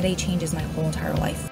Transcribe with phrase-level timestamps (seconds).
[0.00, 1.50] today changes my whole entire life.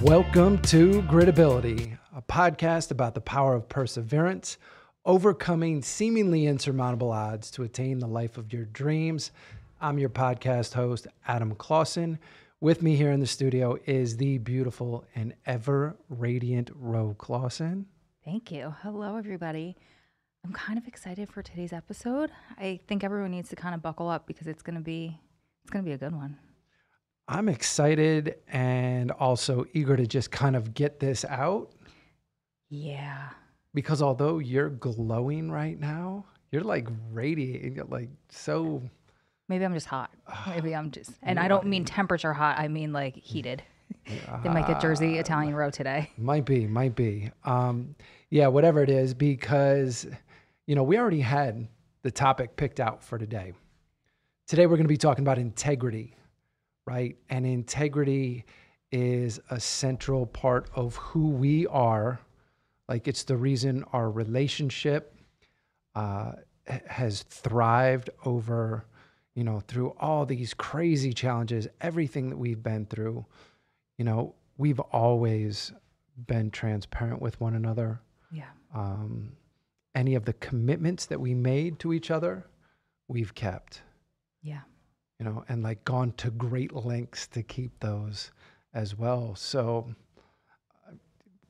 [0.00, 4.56] Welcome to Gritability, a podcast about the power of perseverance,
[5.04, 9.30] overcoming seemingly insurmountable odds to attain the life of your dreams.
[9.82, 12.18] I'm your podcast host, Adam Clausen.
[12.60, 17.86] With me here in the studio is the beautiful and ever radiant Ro Clausen.
[18.24, 18.74] Thank you.
[18.82, 19.76] Hello, everybody.
[20.44, 22.30] I'm kind of excited for today's episode.
[22.56, 25.18] I think everyone needs to kind of buckle up because it's to be
[25.64, 26.38] it's going to be a good one.
[27.28, 31.72] I'm excited and also eager to just kind of get this out
[32.68, 33.30] Yeah.
[33.74, 38.82] because although you're glowing right now, you're like radiating, like so.
[39.48, 40.10] Maybe I'm just hot.
[40.48, 42.58] Maybe I'm just, and I don't mean temperature hot.
[42.58, 43.62] I mean like heated.
[44.42, 46.10] they might get Jersey Italian Ro today.
[46.18, 47.30] Might be, might be.
[47.44, 47.94] Um,
[48.30, 50.06] yeah, whatever it is, because,
[50.66, 51.68] you know, we already had
[52.02, 53.52] the topic picked out for today.
[54.48, 56.14] Today, we're going to be talking about integrity,
[56.86, 57.16] right?
[57.30, 58.44] And integrity
[58.92, 62.20] is a central part of who we are.
[62.88, 65.16] Like, it's the reason our relationship
[65.94, 66.32] uh,
[66.86, 68.84] has thrived over,
[69.36, 73.24] you know, through all these crazy challenges, everything that we've been through.
[73.98, 75.72] You know, we've always
[76.26, 78.00] been transparent with one another.
[78.32, 78.48] Yeah.
[78.74, 79.32] Um,
[79.94, 82.46] any of the commitments that we made to each other,
[83.08, 83.82] we've kept,
[84.42, 84.62] Yeah.
[85.20, 88.30] you know, and like gone to great lengths to keep those
[88.72, 89.34] as well.
[89.34, 89.94] So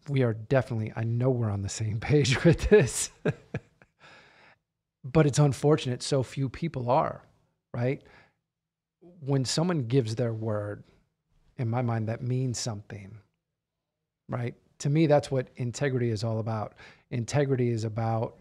[0.09, 3.11] we are definitely, I know we're on the same page with this,
[5.05, 7.23] but it's unfortunate so few people are,
[7.77, 8.02] right?
[9.20, 10.82] When someone gives their word,
[11.58, 13.18] in my mind, that means something,
[14.30, 14.55] right?
[14.78, 16.72] To me, that's what integrity is all about.
[17.10, 18.38] Integrity is about,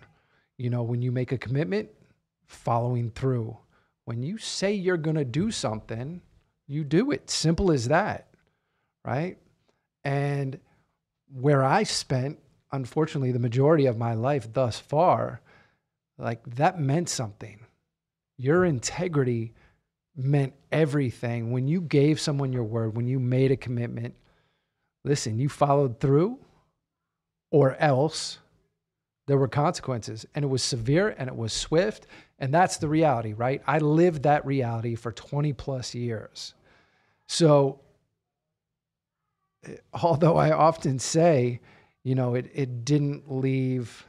[0.57, 1.89] you know, when you make a commitment,
[2.47, 3.57] following through.
[4.05, 6.21] When you say you're going to do something,
[6.67, 7.29] you do it.
[7.29, 8.27] Simple as that,
[9.03, 9.37] right?
[10.05, 10.59] And
[11.33, 12.39] where I spent,
[12.71, 15.41] unfortunately, the majority of my life thus far,
[16.17, 17.59] like that meant something.
[18.37, 19.53] Your integrity
[20.15, 21.51] meant everything.
[21.51, 24.15] When you gave someone your word, when you made a commitment,
[25.03, 26.39] listen, you followed through,
[27.51, 28.39] or else
[29.27, 30.25] there were consequences.
[30.35, 32.07] And it was severe and it was swift.
[32.39, 33.61] And that's the reality, right?
[33.65, 36.53] I lived that reality for 20 plus years.
[37.27, 37.79] So,
[39.93, 41.61] although I often say,
[42.03, 44.05] you know, it, it didn't leave,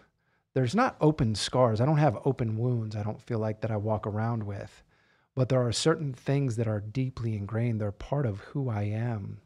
[0.57, 1.83] there's not open scars.
[1.83, 4.83] I don't have open wounds, I don't feel like that I walk around with.
[5.35, 7.79] But there are certain things that are deeply ingrained.
[7.79, 9.43] They're part of who I am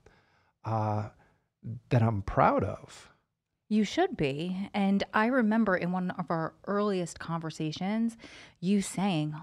[0.65, 1.09] uh,
[1.88, 3.10] that I'm proud of.
[3.69, 4.70] You should be.
[4.72, 8.16] And I remember in one of our earliest conversations,
[8.60, 9.34] you saying,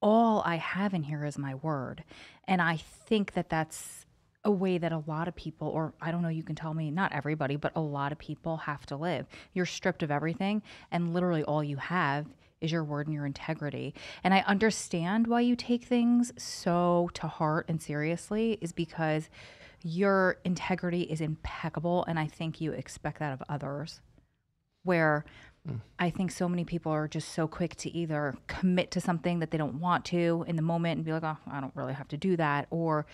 [0.00, 2.04] All I have in here is my word.
[2.48, 4.06] And I think that that's
[4.44, 6.90] a way that a lot of people, or I don't know, you can tell me,
[6.90, 9.26] not everybody, but a lot of people have to live.
[9.52, 12.26] You're stripped of everything, and literally all you have
[12.60, 13.94] is your word and your integrity.
[14.22, 19.28] And I understand why you take things so to heart and seriously, is because
[19.84, 24.00] your integrity is impeccable and i think you expect that of others
[24.84, 25.24] where
[25.66, 25.76] hmm.
[25.98, 29.50] i think so many people are just so quick to either commit to something that
[29.50, 32.08] they don't want to in the moment and be like oh i don't really have
[32.08, 33.06] to do that or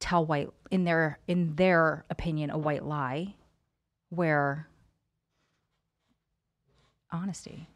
[0.00, 3.34] tell white in their in their opinion a white lie
[4.10, 4.68] where
[7.10, 7.68] honesty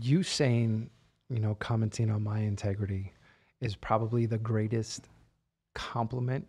[0.00, 0.90] you saying,
[1.28, 3.12] you know, commenting on my integrity
[3.60, 5.08] is probably the greatest
[5.74, 6.46] compliment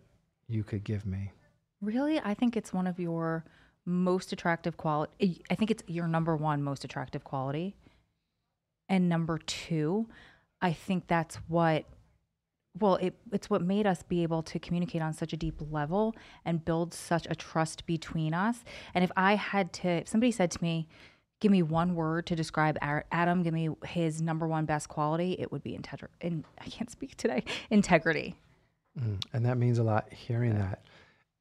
[0.48, 1.32] you could give me.
[1.80, 3.44] Really, I think it's one of your
[3.84, 5.42] most attractive quality.
[5.50, 7.76] I think it's your number one most attractive quality.
[8.88, 10.08] And number two,
[10.60, 11.84] I think that's what
[12.80, 16.14] well, it, it's what made us be able to communicate on such a deep level
[16.44, 18.64] and build such a trust between us.
[18.94, 20.88] And if I had to, if somebody said to me,
[21.40, 25.52] give me one word to describe Adam, give me his number one best quality, it
[25.52, 26.14] would be integrity.
[26.20, 27.44] And I can't speak today.
[27.70, 28.34] Integrity.
[28.98, 30.82] Mm, And that means a lot hearing that.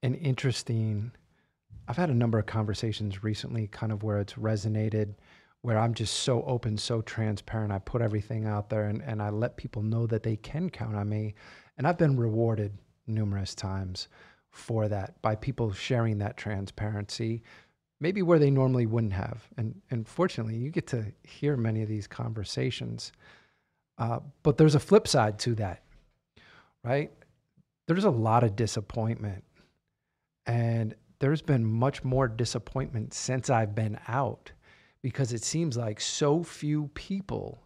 [0.04, 1.12] And interesting,
[1.88, 5.16] I've had a number of conversations recently, kind of where it's resonated,
[5.68, 7.74] where I'm just so open, so transparent.
[7.74, 10.96] I put everything out there and, and I let people know that they can count
[10.96, 11.36] on me.
[11.78, 12.72] And I've been rewarded
[13.06, 14.08] numerous times
[14.50, 17.44] for that by people sharing that transparency,
[18.00, 19.46] maybe where they normally wouldn't have.
[19.58, 23.12] And, and fortunately, you get to hear many of these conversations.
[23.98, 25.84] Uh, but there's a flip side to that,
[26.82, 27.12] right?
[27.88, 29.44] there's a lot of disappointment.
[30.46, 34.54] And there's been much more disappointment since I've been out
[35.02, 37.64] because it seems like so few people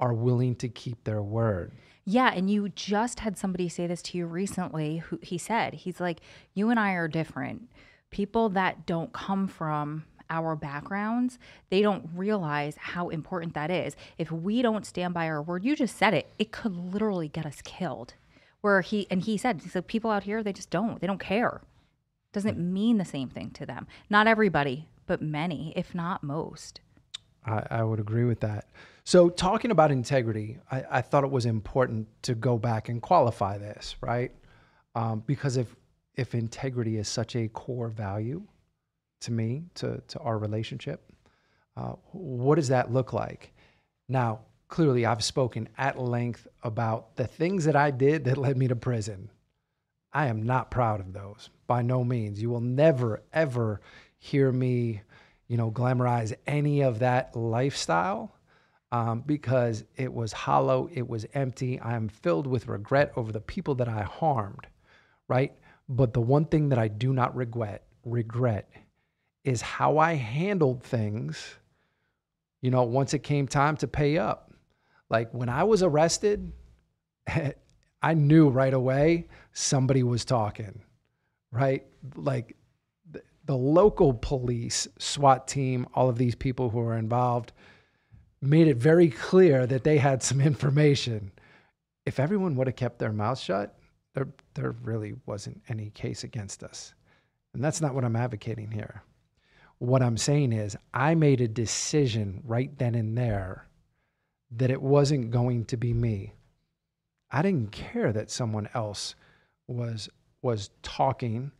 [0.00, 1.72] are willing to keep their word.
[2.04, 6.00] Yeah, and you just had somebody say this to you recently who he said, he's
[6.00, 6.20] like,
[6.54, 7.70] "You and I are different.
[8.10, 11.38] People that don't come from our backgrounds,
[11.70, 13.94] they don't realize how important that is.
[14.18, 17.46] If we don't stand by our word, you just said it, it could literally get
[17.46, 18.14] us killed."
[18.62, 21.00] Where he and he said, so people out here, they just don't.
[21.00, 21.62] They don't care.
[22.32, 23.88] Doesn't mean the same thing to them.
[24.08, 26.80] Not everybody, but many, if not most.
[27.44, 28.68] I, I would agree with that.
[29.04, 33.58] So, talking about integrity, I, I, thought it was important to go back and qualify
[33.58, 34.30] this, right?
[34.94, 35.74] Um, because if
[36.14, 38.42] if integrity is such a core value
[39.22, 41.10] to me, to to our relationship,
[41.76, 43.52] uh, what does that look like?
[44.08, 48.68] Now, clearly, I've spoken at length about the things that I did that led me
[48.68, 49.30] to prison.
[50.12, 52.40] I am not proud of those by no means.
[52.40, 53.80] You will never ever
[54.22, 55.02] hear me,
[55.48, 58.32] you know, glamorize any of that lifestyle
[58.92, 61.80] um, because it was hollow, it was empty.
[61.80, 64.68] I am filled with regret over the people that I harmed,
[65.26, 65.52] right?
[65.88, 68.70] But the one thing that I do not regret, regret
[69.42, 71.56] is how I handled things,
[72.60, 74.52] you know, once it came time to pay up.
[75.10, 76.52] Like when I was arrested,
[78.02, 80.80] I knew right away somebody was talking,
[81.50, 81.84] right?
[82.14, 82.54] Like
[83.44, 87.52] the, local police, SWAT team, all of these people who were involved
[88.40, 91.32] made it very clear that they had some information.
[92.04, 93.76] If everyone would have kept their mouth shut,
[94.14, 96.94] there, there really wasn't any case against us.
[97.54, 99.02] And that's not what I'm advocating here.
[99.78, 103.66] What I'm saying is, I made a decision right then and there
[104.52, 106.34] that it wasn't going to be me.
[107.30, 109.14] I didn't care that someone else
[109.66, 110.08] was
[110.42, 111.52] was talking,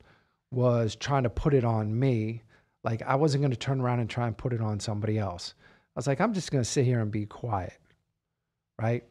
[0.53, 2.43] was trying to put it on me.
[2.85, 5.55] Like I wasn't going to turn around and try and put it on somebody else.
[5.95, 7.79] I was like, I'm just going to sit here and be quiet,
[8.81, 9.05] right?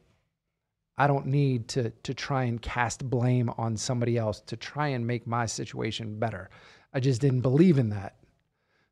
[0.97, 5.07] I don't need to to try and cast blame on somebody else to try and
[5.07, 6.49] make my situation better.
[6.93, 8.17] I just didn't believe in that.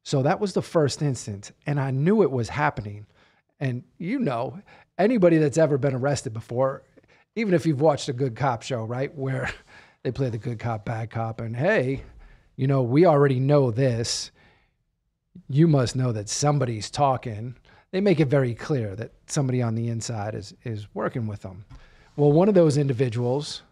[0.03, 3.05] So that was the first instance, and I knew it was happening.
[3.59, 4.59] And you know,
[4.97, 6.83] anybody that's ever been arrested before,
[7.35, 9.51] even if you've watched a good cop show, right, where
[10.03, 12.03] they play the good cop, bad cop, and hey,
[12.59, 14.31] you know, we already know this.
[15.47, 17.55] You must know that somebody's talking
[17.91, 21.65] they make it very clear that somebody on the inside is is working with them.
[22.15, 23.63] Well, one of those individuals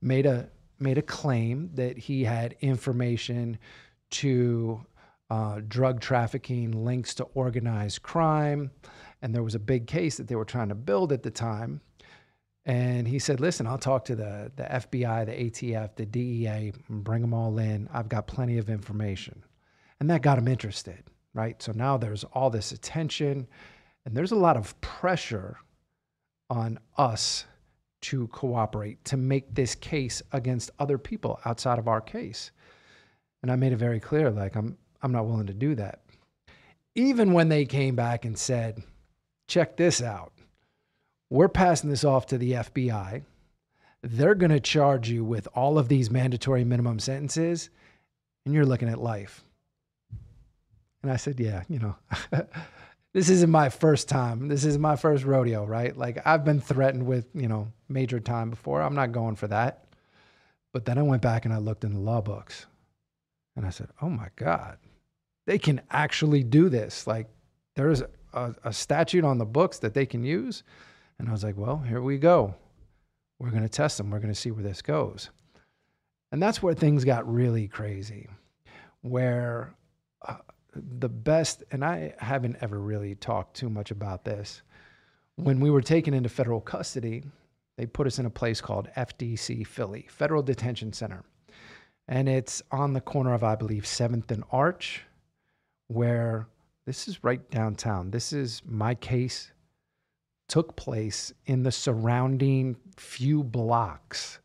[0.00, 0.48] made a
[0.78, 3.58] made a claim that he had information
[4.10, 4.84] to
[5.30, 8.70] uh, drug trafficking, links to organized crime,
[9.22, 11.80] and there was a big case that they were trying to build at the time.
[12.64, 17.22] And he said, "Listen, I'll talk to the the FBI, the ATF, the DEA, bring
[17.22, 17.88] them all in.
[17.92, 19.42] I've got plenty of information."
[19.98, 21.04] And that got him interested
[21.34, 21.62] right?
[21.62, 23.46] So now there's all this attention
[24.04, 25.58] and there's a lot of pressure
[26.50, 27.44] on us
[28.02, 32.50] to cooperate, to make this case against other people outside of our case.
[33.42, 36.02] And I made it very clear like I'm I'm not willing to do that.
[36.94, 38.82] Even when they came back and said,
[39.48, 40.32] "Check this out.
[41.32, 43.22] We're passing this off to the FBI.
[44.02, 47.70] They're going to charge you with all of these mandatory minimum sentences
[48.44, 49.42] and you're looking at life."
[51.02, 51.96] And I said, yeah, you know,
[53.12, 54.48] this isn't my first time.
[54.48, 55.96] This is my first rodeo, right?
[55.96, 58.82] Like I've been threatened with, you know, major time before.
[58.82, 59.84] I'm not going for that.
[60.72, 62.66] But then I went back and I looked in the law books
[63.56, 64.78] and I said, oh my God,
[65.46, 67.06] they can actually do this.
[67.06, 67.28] Like
[67.74, 70.62] there's a, a statute on the books that they can use.
[71.22, 72.52] And I was like, well, here we go.
[73.38, 74.10] We're going to test them.
[74.10, 75.30] We're going to see where this goes.
[76.32, 78.28] And that's where things got really crazy,
[79.02, 79.72] where
[80.26, 80.38] uh,
[80.74, 84.62] the best, and I haven't ever really talked too much about this.
[85.36, 87.22] When we were taken into federal custody,
[87.76, 91.22] they put us in a place called FDC Philly, Federal Detention Center.
[92.08, 95.02] And it's on the corner of, I believe, 7th and Arch,
[95.86, 96.48] where
[96.84, 98.10] this is right downtown.
[98.10, 99.52] This is my case,
[100.52, 104.38] took place in the surrounding few blocks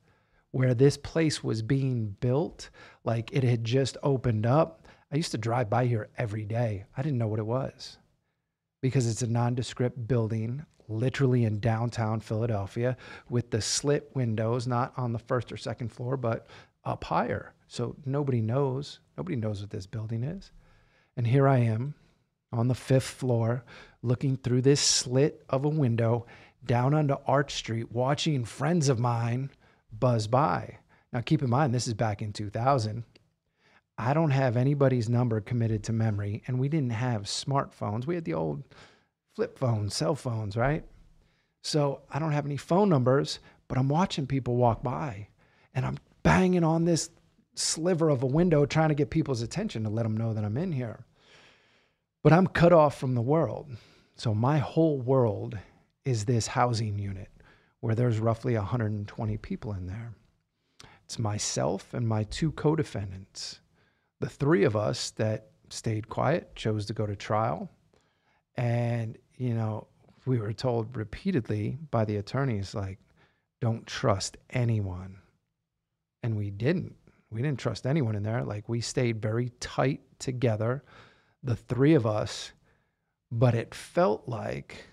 [0.52, 2.70] where this place was being built.
[3.04, 6.86] Like it had just opened up I used to drive by here every day.
[6.96, 7.98] I didn't know what it was
[8.82, 12.98] because it's a nondescript building, literally in downtown Philadelphia,
[13.30, 16.48] with the slit windows, not on the first or second floor, but
[16.84, 17.54] up higher.
[17.68, 19.00] So nobody knows.
[19.18, 20.52] Nobody knows what this building is.
[21.16, 21.96] And here I am
[22.52, 23.64] on the fifth floor,
[24.02, 26.26] looking through this slit of a window
[26.66, 29.50] down onto Arch Street, watching friends of mine
[29.92, 30.78] buzz by.
[31.12, 33.04] Now, keep in mind, this is back in 2000.
[33.98, 36.44] I don't have anybody's number committed to memory.
[36.48, 38.06] And we didn't have smartphones.
[38.06, 38.64] We had the old
[39.36, 40.84] flip phones, cell phones, right?
[41.64, 45.28] So I don't have any phone numbers, but I'm watching people walk by
[45.74, 47.10] and I'm banging on this
[47.56, 50.58] sliver of a window trying to get people's attention to let them know that I'm
[50.58, 51.06] in here.
[52.28, 53.70] But I'm cut off from the world.
[54.16, 55.58] So my whole world
[56.04, 57.30] is this housing unit
[57.80, 60.14] where there's roughly 120 people in there.
[61.06, 63.62] It's myself and my two co defendants.
[64.20, 67.72] The three of us that stayed quiet chose to go to trial.
[68.56, 69.88] And, you know,
[70.26, 73.00] we were told repeatedly by the attorneys, like,
[73.62, 75.16] don't trust anyone.
[76.24, 76.98] And we didn't.
[77.30, 78.44] We didn't trust anyone in there.
[78.44, 80.84] Like, we stayed very tight together,
[81.44, 82.52] the three of us.
[83.32, 84.86] But it felt like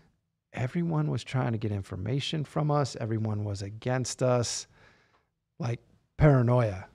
[0.53, 4.67] everyone was trying to get information from us, everyone was against us.
[5.59, 5.81] Like,
[6.17, 6.87] paranoia,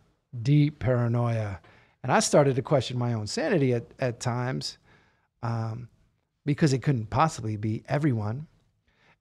[0.42, 1.62] deep paranoia.
[2.04, 4.78] And I started to question my own sanity at, at times
[5.44, 5.90] um,
[6.46, 8.48] because it couldn't possibly be everyone.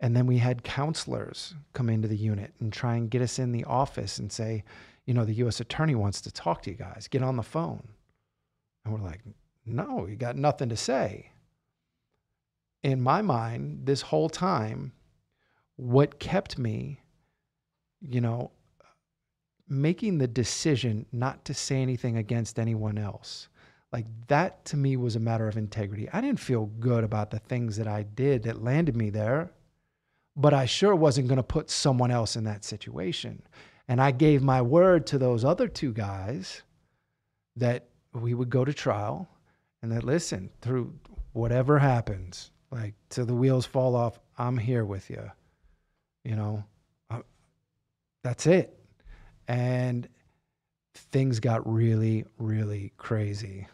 [0.00, 3.50] And then we had counselors come into the unit and try and get us in
[3.50, 4.64] the office and say,
[5.06, 5.58] you know, the U.S.
[5.58, 7.08] attorney wants to talk to you guys.
[7.08, 7.88] Get on the phone.
[8.84, 9.20] And we're like,
[9.68, 11.30] no, you got nothing to say.
[12.82, 14.92] In my mind, this whole time,
[15.76, 17.00] what kept me,
[18.00, 18.50] you know,
[19.68, 23.48] making the decision not to say anything against anyone else.
[23.92, 26.08] Like that to me was a matter of integrity.
[26.12, 29.50] I didn't feel good about the things that I did that landed me there,
[30.36, 33.42] but I sure wasn't going to put someone else in that situation.
[33.88, 36.62] And I gave my word to those other two guys
[37.56, 39.28] that we would go to trial
[39.82, 40.92] and that listen, through
[41.32, 45.30] whatever happens, like till the wheels fall off, I'm here with you.
[46.24, 46.64] You know,
[47.10, 47.22] I,
[48.22, 48.78] that's it
[49.48, 50.06] and
[50.94, 53.66] things got really, really crazy.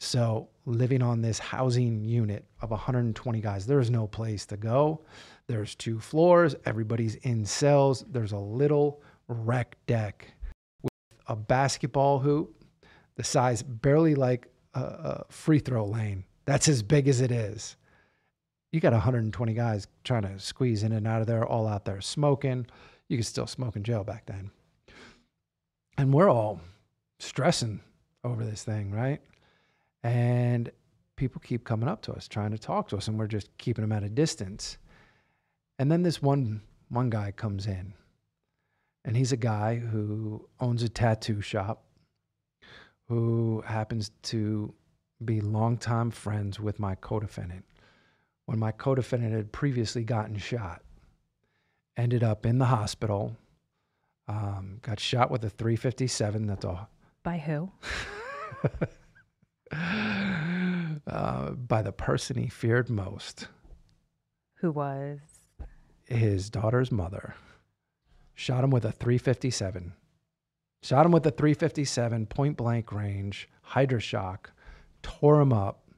[0.00, 5.02] So, living on this housing unit of 120 guys, there's no place to go.
[5.46, 8.04] There's two floors, everybody's in cells.
[8.10, 10.26] There's a little rec deck
[10.82, 10.92] with
[11.28, 12.64] a basketball hoop,
[13.16, 16.24] the size barely like a, free throw lane.
[16.44, 17.76] That's as big as it is.
[18.72, 22.00] You got 120 guys trying to squeeze in and out of there, all out there
[22.00, 22.66] smoking
[23.08, 24.50] you could still smoke in jail back then.
[25.98, 26.60] And we're all
[27.18, 27.80] stressing
[28.24, 29.20] over this thing, right?
[30.02, 30.70] And
[31.16, 33.82] people keep coming up to us, trying to talk to us, and we're just keeping
[33.82, 34.78] them at a distance.
[35.78, 37.94] And then this one one guy comes in,
[39.04, 41.84] and he's a guy who owns a tattoo shop,
[43.08, 44.74] who happens to
[45.24, 47.64] be longtime friends with my co-defendant.
[48.46, 50.82] When my co-defendant had previously gotten shot,
[51.96, 53.36] ended up in the hospital.
[54.26, 56.46] Um, got shot with a 357.
[56.46, 56.88] That's all.
[57.22, 57.70] By who?
[61.06, 63.48] uh, by the person he feared most.
[64.56, 65.18] Who was?
[66.06, 67.34] His daughter's mother.
[68.34, 69.92] Shot him with a 357.
[70.84, 74.46] Shot him with a 357, point blank range, Hydra-Shok,
[75.02, 75.88] tore him up.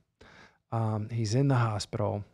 [0.73, 2.25] Um, he's in the hospital.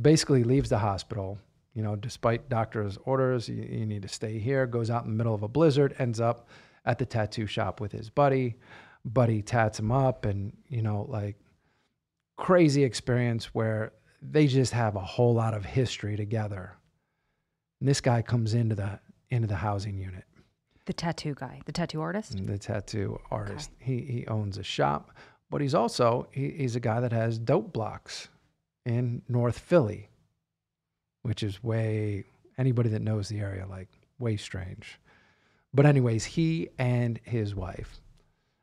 [0.00, 1.38] Basically, leaves the hospital
[1.74, 5.16] you know, despite doctor's orders, you, you, need to stay here, goes out in the
[5.16, 6.48] middle of a blizzard, ends up
[6.84, 8.56] at the tattoo shop with his buddy.
[9.04, 11.36] Buddy tats him up, and, you know, like
[12.36, 16.76] crazy experience where they just have a whole lot of history together.
[17.80, 20.24] And this guy comes into the into the housing unit.
[20.86, 22.44] The tattoo guy, the tattoo artist.
[22.46, 23.70] The tattoo artist.
[23.80, 24.00] Okay.
[24.00, 25.12] He he owns a shop,
[25.50, 28.28] but he's also he, he's a guy that has dope blocks
[28.84, 30.08] in North Philly
[31.22, 32.24] which is way
[32.58, 34.98] anybody that knows the area like way strange.
[35.72, 38.00] But anyways, he and his wife,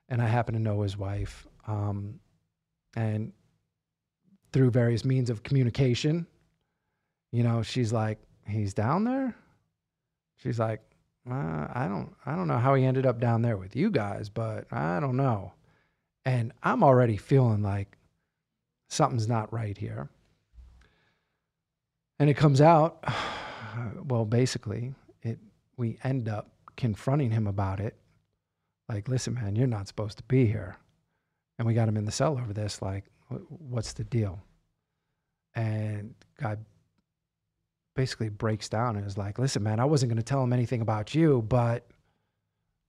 [0.10, 2.20] and I happen to know his wife, um,
[2.96, 3.34] and
[4.52, 6.28] through various means of communication,
[7.32, 9.36] you know, she's like, he's down there.
[10.38, 10.82] She's like,
[11.32, 14.30] uh, I don't, I don't know how he ended up down there with you guys,
[14.30, 15.54] but I don't know.
[16.26, 17.98] And I'm already feeling like
[18.88, 20.10] something's not right here.
[22.20, 23.04] And it comes out,
[24.04, 25.40] well, basically, it
[25.78, 27.96] we end up confronting him about it.
[28.88, 30.78] Like, listen, man, you're not supposed to be here.
[31.58, 32.82] And we got him in the cell over this.
[32.82, 33.06] Like,
[33.48, 34.42] what's the deal?
[35.56, 36.64] And God
[38.00, 40.80] basically breaks down and is like, listen, man, I wasn't going to tell him anything
[40.82, 41.86] about you, but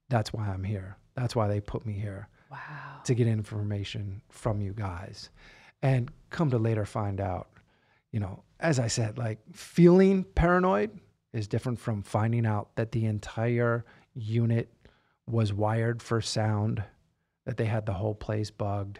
[0.07, 0.95] that's why I'm here.
[1.15, 2.29] That's why they put me here.
[2.49, 2.57] Wow.
[3.03, 5.29] To get information from you guys.
[5.81, 7.49] And come to later find out
[8.11, 10.91] you know, as I said, like feeling paranoid
[11.33, 14.69] is different from finding out that the entire unit
[15.27, 16.83] was wired for sound,
[17.45, 18.99] that they had the whole place bugged.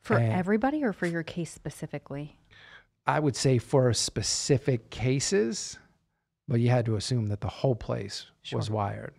[0.00, 2.38] For And- everybody or for your case specifically?
[3.06, 5.78] I would say for specific cases,
[6.48, 9.14] but you had to assume that the whole place was wired,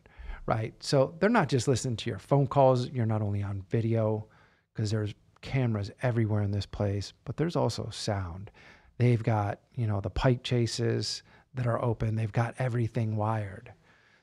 [0.46, 0.74] right?
[0.80, 2.90] So they're not just listening to your phone calls.
[2.90, 4.28] You're not only on video
[4.74, 8.52] because there's cameras everywhere in this place, but there's also sound.
[8.98, 11.24] They've got, you know, the pipe chases
[11.56, 12.16] that are open.
[12.16, 13.74] They've got everything wired.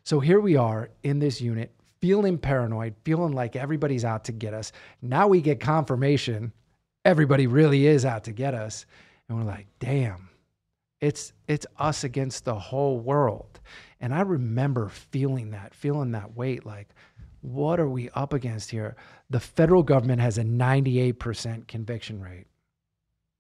[0.05, 4.55] So here we are in this unit, feeling paranoid, feeling like everybody's out to get
[4.55, 4.73] us.
[5.03, 6.53] Now we get confirmation
[7.05, 8.87] everybody really is out to get us.
[9.31, 10.29] And we're like, damn,
[11.01, 13.61] it's it's us against the whole world.
[14.01, 16.89] And I remember feeling that, feeling that weight, like,
[17.41, 18.97] what are we up against here?
[19.31, 22.47] The federal government has a 98% conviction rate.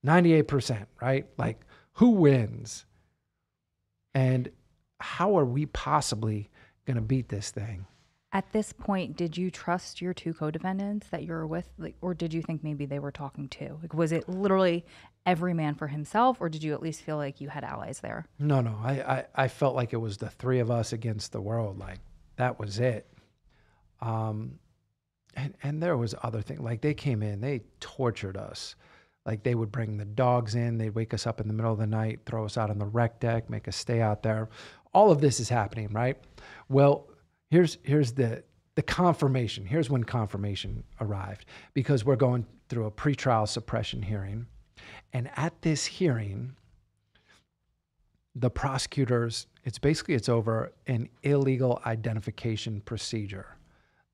[0.06, 1.26] 98%, right?
[1.36, 1.60] Like,
[1.94, 2.86] who wins?
[4.14, 4.48] And
[5.00, 6.50] how are we possibly
[6.86, 7.86] going to beat this thing?
[8.32, 12.14] At this point, did you trust your two co-defendants that you were with, like, or
[12.14, 13.76] did you think maybe they were talking to?
[13.82, 14.84] Like, was it literally
[15.26, 18.26] every man for himself, or did you at least feel like you had allies there?
[18.38, 18.76] No, no.
[18.82, 21.78] I, I, I felt like it was the three of us against the world.
[21.78, 21.98] Like
[22.36, 23.06] that was it.
[24.00, 24.58] Um,
[25.36, 26.60] and and there was other things.
[26.60, 28.74] Like they came in, they tortured us.
[29.26, 31.78] Like they would bring the dogs in, they'd wake us up in the middle of
[31.78, 34.48] the night, throw us out on the rec deck, make us stay out there.
[34.94, 36.16] All of this is happening, right?
[36.68, 37.08] Well,
[37.50, 38.42] here's here's the
[38.76, 39.66] the confirmation.
[39.66, 44.46] Here's when confirmation arrived because we're going through a pretrial suppression hearing.
[45.12, 46.56] And at this hearing,
[48.34, 53.56] the prosecutors it's basically it's over an illegal identification procedure.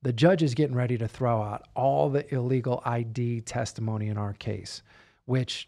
[0.01, 4.33] The judge is getting ready to throw out all the illegal id testimony in our
[4.33, 4.81] case
[5.27, 5.67] which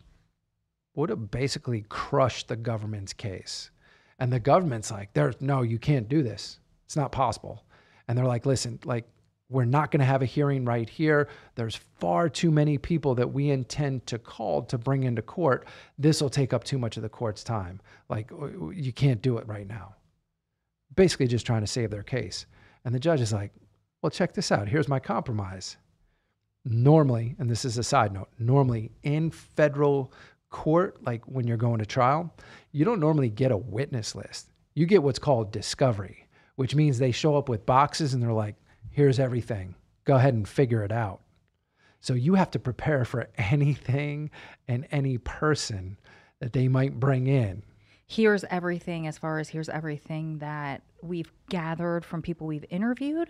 [0.96, 3.70] would have basically crushed the government's case.
[4.18, 6.60] And the government's like there's no you can't do this.
[6.86, 7.64] It's not possible.
[8.08, 9.06] And they're like listen like
[9.50, 11.28] we're not going to have a hearing right here.
[11.56, 15.68] There's far too many people that we intend to call to bring into court.
[15.98, 17.82] This will take up too much of the court's time.
[18.10, 18.32] Like,
[18.74, 19.96] you can't do it right now.
[20.96, 22.46] Basically, just trying to save their case.
[22.86, 23.52] And the judge is like,
[24.02, 24.68] well, check this out.
[24.68, 25.78] Here's my compromise.
[26.64, 30.14] Normally, and this is a side note, normally in federal
[30.50, 32.34] court, like when you're going to trial,
[32.72, 34.52] you don't normally get a witness list.
[34.76, 38.56] You get what's called discovery, which means they show up with boxes and they're like,
[39.00, 39.76] here's everything.
[40.04, 41.22] Go ahead and figure it out.
[42.02, 44.30] So you have to prepare for anything
[44.68, 45.98] and any person
[46.42, 47.64] that they might bring in.
[48.08, 53.30] Here's everything as far as here's everything that we've gathered from people we've interviewed.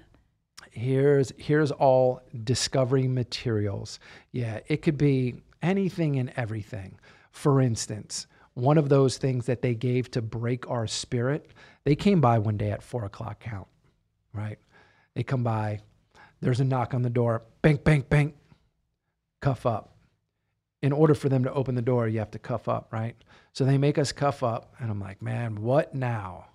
[0.72, 4.00] Here's here's all discovery materials.
[4.32, 6.98] Yeah, it could be anything and everything.
[7.32, 11.52] For instance, one of those things that they gave to break our spirit,
[11.84, 13.68] they came by one day at four o'clock count,
[14.34, 14.58] right?
[15.20, 15.82] They come by,
[16.40, 18.36] there's a knock on the door, bang, bang, bang,
[19.42, 19.98] cuff up.
[20.82, 23.18] In order for them to open the door, you have to cuff up, right?
[23.52, 26.46] So they make us cuff up, and I'm like, man, what now?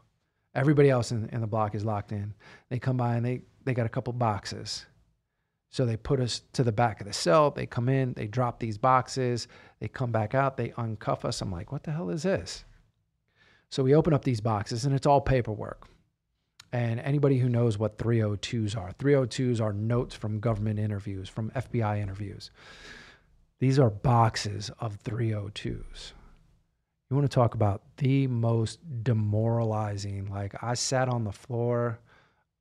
[0.55, 2.33] Everybody else in, in the block is locked in.
[2.71, 4.87] They come by and they, they got a couple boxes.
[5.69, 7.51] So they put us to the back of the cell.
[7.51, 9.47] They come in, they drop these boxes,
[9.79, 11.43] they come back out, they uncuff us.
[11.43, 12.65] I'm like, what the hell is this?
[13.69, 15.87] So we open up these boxes, and it's all paperwork.
[16.75, 22.03] And anybody who knows what 302s are, 302s are notes from government interviews, from FBI
[22.03, 22.51] interviews.
[23.61, 26.15] These are boxes of 302s.
[27.09, 30.29] You want to talk about the most demoralizing?
[30.33, 32.01] Like, I sat on the floor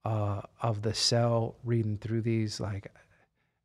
[0.06, 2.94] uh, of the cell reading through these, like,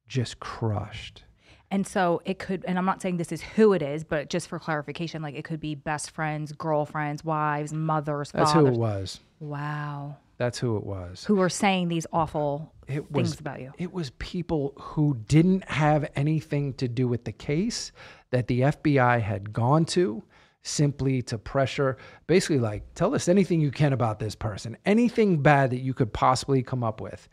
[0.09, 1.25] just crushed.
[1.71, 4.49] And so it could, and I'm not saying this is who it is, but just
[4.49, 8.69] for clarification, like it could be best friends, girlfriends, wives, mothers, That's fathers.
[8.71, 9.21] who it was.
[9.41, 10.17] Wow.
[10.39, 11.25] That's who it was.
[11.25, 13.73] Who were saying these awful It things was about you.
[13.77, 17.91] It was people who didn't have anything to do with the case
[18.31, 20.23] that the FBI had gone to
[20.63, 21.97] simply to pressure,
[22.27, 26.13] basically like tell us anything you can about this person, anything bad that you could
[26.13, 27.29] possibly come up with.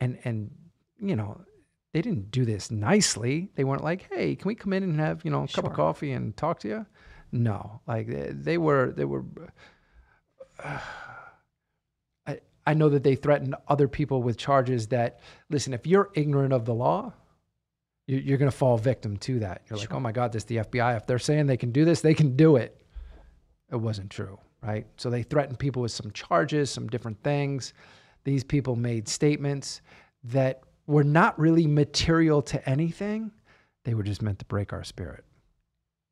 [0.00, 0.50] And and
[1.00, 1.42] you know,
[1.92, 3.50] they didn't do this nicely.
[3.56, 5.74] They weren't like, "Hey, can we come in and have, you know, a cup of
[5.74, 6.86] coffee and talk to you?"
[7.30, 7.82] No.
[7.86, 9.24] Like they, they were they were
[10.64, 10.80] I,
[12.68, 16.66] I know that they threatened other people with charges that, listen, if you're ignorant of
[16.66, 17.14] the law,
[18.06, 19.62] you- you're going to fall victim to that.
[19.68, 20.94] You're like, oh my God, this is the FBI.
[20.96, 22.78] If they're saying they can do this, they can do it.
[23.72, 24.86] It wasn't true, right?
[24.98, 27.72] So they threatened people with some charges, some different things.
[28.24, 29.80] These people made statements
[30.24, 33.30] that were not really material to anything.
[33.84, 35.24] They were just meant to break our spirit.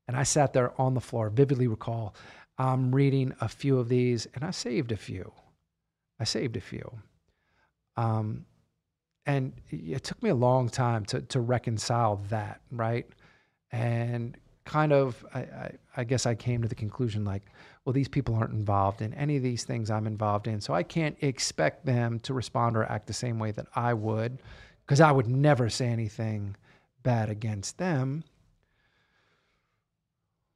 [0.09, 2.15] And I sat there on the floor, vividly recall,
[2.57, 5.33] I'm reading a few of these, and I saved a few.
[6.19, 6.91] I saved a few.
[7.97, 8.45] Um,
[9.27, 13.07] and it took me a long time to to reconcile that, right?
[13.73, 17.43] And kind of, I, I, I guess I came to the conclusion like,
[17.85, 20.83] well, these people aren't involved in any of these things I'm involved in, so I
[20.83, 24.43] can't expect them to respond or act the same way that I would,
[24.85, 26.57] because I would never say anything
[27.03, 28.25] bad against them.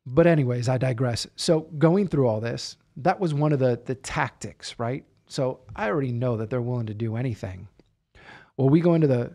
[0.07, 1.27] But anyways, I digress.
[1.37, 5.05] So going through all this, that was one of the the tactics, right?
[5.31, 7.69] So I already know that they're willing to do anything.
[8.57, 9.33] Well, we go into the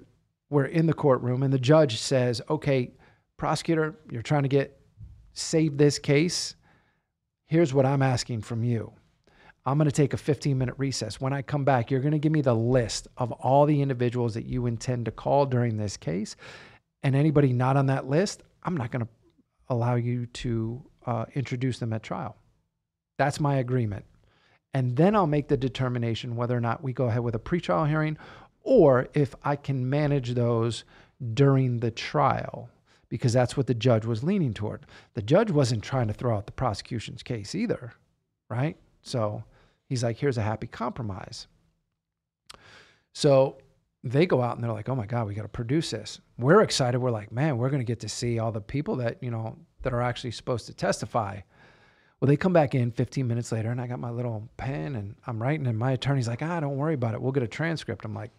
[0.49, 2.91] we're in the courtroom and the judge says, "Okay,
[3.37, 4.79] prosecutor, you're trying to get
[5.33, 6.55] save this case.
[7.45, 8.91] Here's what I'm asking from you.
[9.65, 11.19] I'm going to take a 15 minute recess.
[11.19, 14.33] When I come back, you're going to give me the list of all the individuals
[14.35, 16.35] that you intend to call during this case.
[17.03, 19.11] And anybody not on that list, I'm not going to
[19.69, 22.35] allow you to uh, introduce them at trial.
[23.17, 24.05] That's my agreement.
[24.75, 27.87] And then I'll make the determination whether or not we go ahead with a pretrial
[27.87, 28.17] hearing
[28.61, 30.83] or if I can manage those
[31.33, 32.69] during the trial
[33.07, 34.85] because that's what the judge was leaning toward.
[35.13, 37.93] The judge wasn't trying to throw out the prosecution's case either,
[38.49, 38.75] right?
[39.01, 39.45] So
[39.87, 41.47] he's like, here's a happy compromise.
[43.13, 43.55] So
[44.03, 46.19] they go out and they're like, oh my God, we got to produce this.
[46.37, 46.99] We're excited.
[46.99, 49.55] We're like, man, we're going to get to see all the people that, you know,
[49.83, 51.39] that are actually supposed to testify.
[52.19, 55.15] Well, they come back in 15 minutes later and I got my little pen and
[55.27, 57.21] I'm writing and my attorney's like, ah, don't worry about it.
[57.21, 58.05] We'll get a transcript.
[58.05, 58.31] I'm like,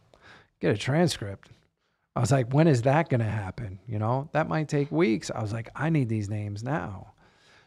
[0.60, 1.50] get a transcript.
[2.16, 3.78] I was like, when is that going to happen?
[3.86, 5.30] You know, that might take weeks.
[5.30, 7.12] I was like, I need these names now.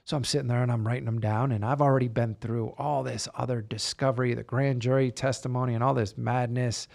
[0.06, 3.04] So I'm sitting there and I'm writing them down, and I've already been through all
[3.04, 6.88] this other discovery, the grand jury testimony, and all this madness.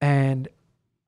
[0.00, 0.48] And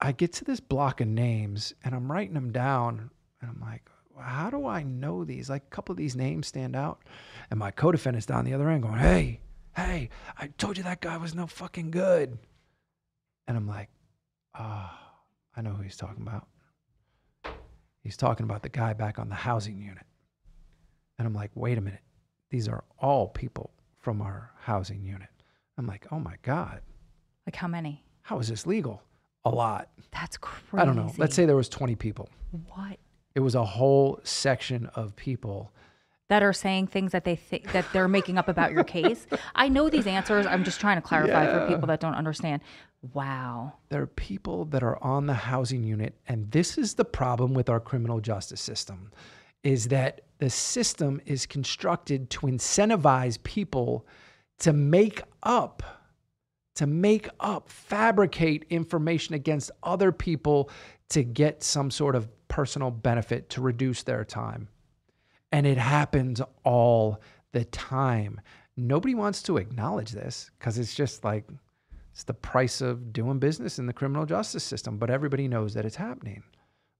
[0.02, 3.10] I get to this block of names and I'm writing them down,
[3.40, 3.88] and I'm like,
[4.20, 5.50] how do I know these?
[5.50, 7.02] Like a couple of these names stand out.
[7.50, 9.40] And my co defendant's down the other end going, hey,
[9.76, 12.38] hey, I told you that guy was no fucking good.
[13.46, 13.90] And I'm like,
[14.54, 14.98] ah.
[15.00, 15.04] Oh
[15.56, 16.48] I know who he's talking about.
[18.02, 20.04] He's talking about the guy back on the housing unit.
[21.18, 22.00] And I'm like, wait a minute.
[22.50, 25.28] These are all people from our housing unit.
[25.78, 26.80] I'm like, oh my God.
[27.46, 28.04] Like how many?
[28.22, 29.02] How is this legal?
[29.44, 29.90] A lot.
[30.10, 30.82] That's crazy.
[30.82, 31.12] I don't know.
[31.18, 32.28] Let's say there was 20 people.
[32.74, 32.98] What?
[33.34, 35.72] It was a whole section of people
[36.28, 39.26] that are saying things that they think that they're making up about your case.
[39.54, 40.46] I know these answers.
[40.46, 41.58] I'm just trying to clarify yeah.
[41.58, 42.62] for people that don't understand.
[43.12, 43.74] Wow.
[43.90, 47.68] There are people that are on the housing unit and this is the problem with
[47.68, 49.10] our criminal justice system
[49.62, 54.06] is that the system is constructed to incentivize people
[54.60, 55.82] to make up
[56.76, 60.70] to make up fabricate information against other people
[61.08, 64.68] to get some sort of personal benefit to reduce their time.
[65.50, 68.40] And it happens all the time.
[68.76, 71.48] Nobody wants to acknowledge this because it's just like
[72.12, 74.98] it's the price of doing business in the criminal justice system.
[74.98, 76.44] But everybody knows that it's happening,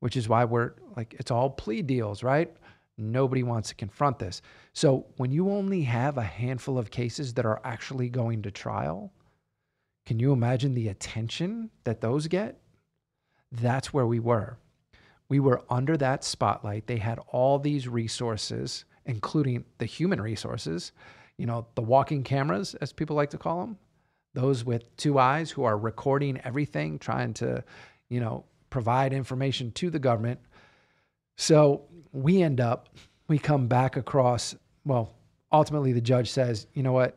[0.00, 2.52] which is why we're like, it's all plea deals, right?
[2.98, 4.42] Nobody wants to confront this.
[4.72, 9.12] So when you only have a handful of cases that are actually going to trial,
[10.04, 12.58] can you imagine the attention that those get?
[13.52, 14.58] That's where we were
[15.28, 16.87] we were under that spotlight.
[16.87, 20.92] They had all these resources, including the human resources,
[21.38, 23.78] you know, the walking cameras, as people like to call them,
[24.34, 27.64] those with two eyes who are recording everything, trying to,
[28.08, 30.40] you know, provide information to the government.
[31.37, 31.82] So
[32.12, 32.88] we end up,
[33.28, 35.14] we come back across, well,
[35.50, 37.16] ultimately the judge says, you know what?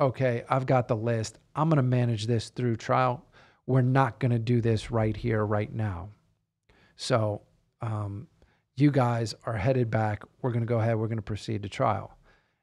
[0.00, 1.38] Okay, I've got the list.
[1.54, 3.24] I'm going to manage this through trial.
[3.66, 6.10] We're not going to do this right here, right now.
[7.00, 7.40] So
[7.80, 8.26] um,
[8.76, 10.22] you guys are headed back.
[10.42, 10.98] We're going to go ahead.
[10.98, 12.14] We're going to proceed to trial.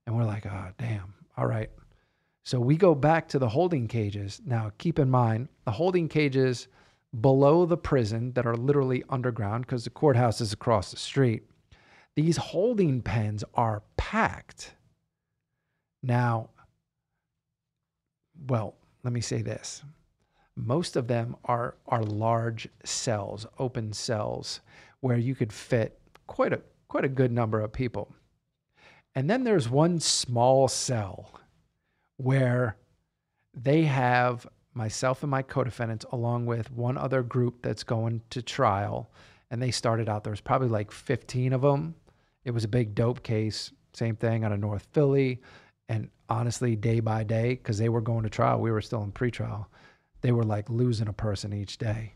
[0.06, 1.16] And we're like, oh, damn.
[1.38, 1.72] All right.
[2.46, 4.40] So we go back to the holding cages.
[4.46, 6.68] Now, keep in mind, the holding cages
[7.20, 11.42] below the prison that are literally underground because the courthouse is across the street.
[12.16, 14.76] These holding pens are packed.
[16.04, 16.52] Now,
[18.48, 19.82] well, let me say this
[20.58, 24.60] most of them are are large cells, open cells,
[25.00, 28.14] where you could fit quite a quite a good number of people.
[29.16, 31.32] And then there's one small cell
[32.18, 32.78] where
[33.54, 39.10] they have myself and my co-defendants along with one other group that's going to trial
[39.50, 41.96] and they started out there was probably like 15 of them
[42.46, 45.42] it was a big dope case same thing out of north philly
[45.90, 49.12] and honestly day by day because they were going to trial we were still in
[49.12, 49.66] pretrial
[50.28, 52.14] they were like losing a person each day.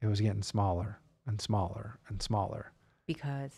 [0.00, 2.72] It was getting smaller and smaller and smaller.
[3.06, 3.52] Because?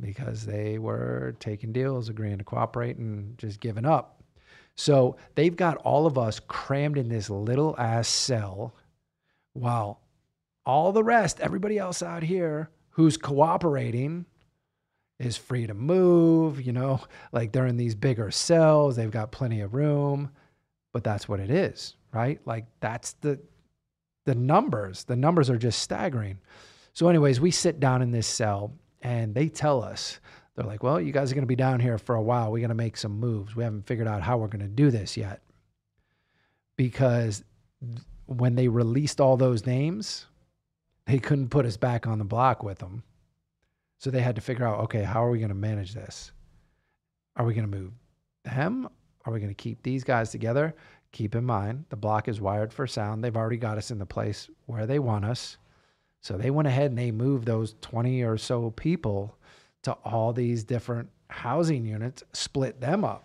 [0.00, 4.24] Because they were taking deals, agreeing to cooperate, and just giving up.
[4.74, 8.74] So they've got all of us crammed in this little ass cell
[9.52, 10.00] while
[10.66, 14.26] all the rest, everybody else out here who's cooperating
[15.20, 19.60] is free to move, you know, like they're in these bigger cells, they've got plenty
[19.60, 20.30] of room,
[20.92, 22.40] but that's what it is, right?
[22.46, 23.40] Like that's the
[24.24, 25.04] the numbers.
[25.04, 26.38] The numbers are just staggering.
[26.92, 28.72] So anyways, we sit down in this cell
[29.02, 30.20] and they tell us
[30.54, 32.50] they're like, "Well, you guys are going to be down here for a while.
[32.50, 33.56] We're going to make some moves.
[33.56, 35.42] We haven't figured out how we're going to do this yet."
[36.76, 37.44] Because
[38.26, 40.26] when they released all those names,
[41.06, 43.02] they couldn't put us back on the block with them.
[43.98, 46.32] So they had to figure out, okay, how are we going to manage this?
[47.36, 47.92] Are we going to move
[48.44, 48.88] them?
[49.24, 50.74] Are we going to keep these guys together?
[51.14, 53.22] Keep in mind, the block is wired for sound.
[53.22, 55.58] They've already got us in the place where they want us.
[56.20, 59.38] So they went ahead and they moved those 20 or so people
[59.84, 63.24] to all these different housing units, split them up.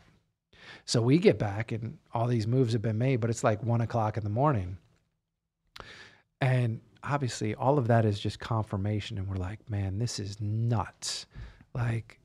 [0.86, 3.82] So we get back and all these moves have been made, but it's like one
[3.82, 4.78] o'clock in the morning.
[6.42, 11.26] And obviously all of that is just confirmation and we're like man this is nuts
[11.74, 12.20] like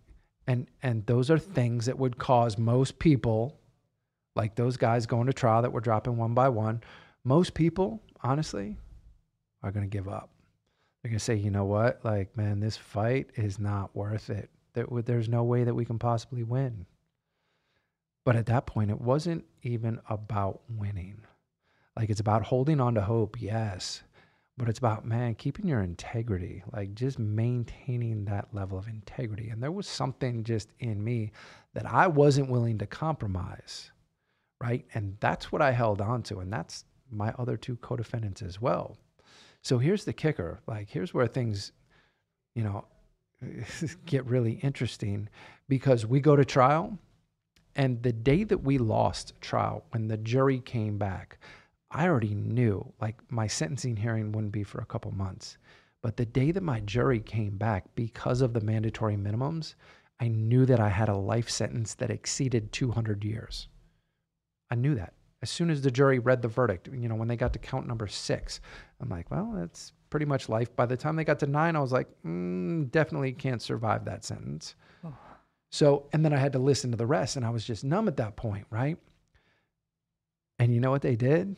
[0.46, 3.56] and and those are things that would cause most people
[4.36, 6.82] like those guys going to trial that were dropping one by one
[7.24, 8.76] most people honestly
[9.62, 10.30] are going to give up.
[11.02, 12.04] They're going to say you know what?
[12.04, 14.50] Like man this fight is not worth it.
[14.74, 16.86] There, there's no way that we can possibly win.
[18.24, 21.22] But at that point it wasn't even about winning.
[21.96, 24.02] Like it's about holding on to hope yes
[24.56, 29.48] but it's about man keeping your integrity like just maintaining that level of integrity.
[29.48, 31.32] And there was something just in me
[31.74, 33.90] that i wasn't willing to compromise
[34.64, 38.60] right and that's what i held on to and that's my other two co-defendants as
[38.60, 38.96] well
[39.62, 41.72] so here's the kicker like here's where things
[42.54, 42.84] you know
[44.06, 45.28] get really interesting
[45.68, 46.98] because we go to trial
[47.76, 51.38] and the day that we lost trial when the jury came back
[51.96, 55.58] I already knew like my sentencing hearing wouldn't be for a couple months.
[56.02, 59.76] But the day that my jury came back because of the mandatory minimums,
[60.18, 63.68] I knew that I had a life sentence that exceeded 200 years.
[64.70, 65.14] I knew that.
[65.42, 67.86] As soon as the jury read the verdict, you know, when they got to count
[67.86, 68.60] number six,
[69.00, 70.74] I'm like, well, that's pretty much life.
[70.74, 74.24] By the time they got to nine, I was like, mm, definitely can't survive that
[74.24, 74.74] sentence.
[75.04, 75.14] Oh.
[75.70, 78.08] So, and then I had to listen to the rest, and I was just numb
[78.08, 78.96] at that point, right?
[80.58, 81.56] And you know what they did?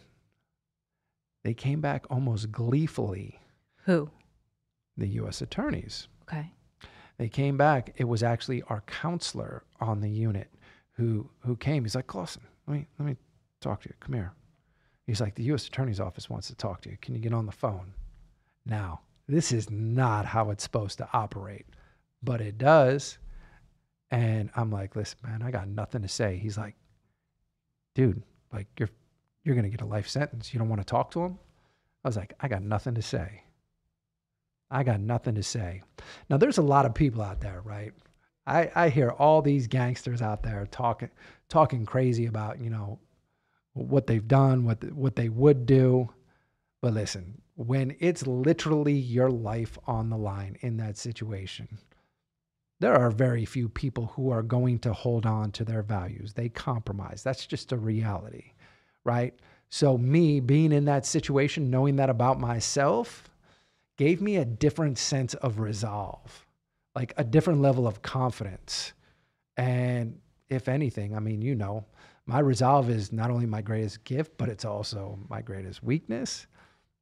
[1.46, 3.38] they came back almost gleefully.
[3.84, 4.10] Who?
[4.96, 5.42] The U.S.
[5.42, 6.08] attorneys.
[6.22, 6.50] Okay.
[7.18, 7.94] They came back.
[7.98, 10.52] It was actually our counselor on the unit
[10.94, 11.84] who who came.
[11.84, 13.16] He's like, Clausen, let me let me
[13.61, 13.94] talk to you.
[14.00, 14.33] Come here.
[15.07, 15.68] He's like, the U.S.
[15.68, 16.96] Attorney's Office wants to talk to you.
[17.00, 17.94] Can you get on the phone?
[18.64, 21.66] Now, this is not how it's supposed to operate,
[22.22, 23.18] but it does.
[24.11, 26.37] And I'm like, listen, man, I got nothing to say.
[26.37, 26.74] He's like,
[27.94, 28.90] dude, like you're
[29.44, 30.52] you're to get a life sentence.
[30.52, 31.38] You don't want to talk to him?
[32.05, 33.42] I was like, I got nothing to say.
[34.70, 35.83] I got nothing to say.
[36.29, 37.92] Now, there's a lot of people out there, right?
[38.46, 41.11] I, I hear all these gangsters out there talking
[41.48, 42.98] talking crazy about you know
[43.72, 46.11] what they've done, what what they would do.
[46.80, 51.78] But listen, when it's literally your life on the line in that situation,
[52.80, 56.35] there are very few people who are going to hold on to their values.
[56.35, 57.22] They compromise.
[57.22, 58.52] That's just a reality
[59.06, 59.35] right?
[59.70, 63.30] So, me being in that situation, knowing that about myself,
[63.96, 66.45] gave me a different sense of resolve,
[66.96, 68.92] like a different level of confidence.
[69.56, 71.85] And if anything, I mean, you know,
[72.26, 76.48] my resolve is not only my greatest gift, but it's also my greatest weakness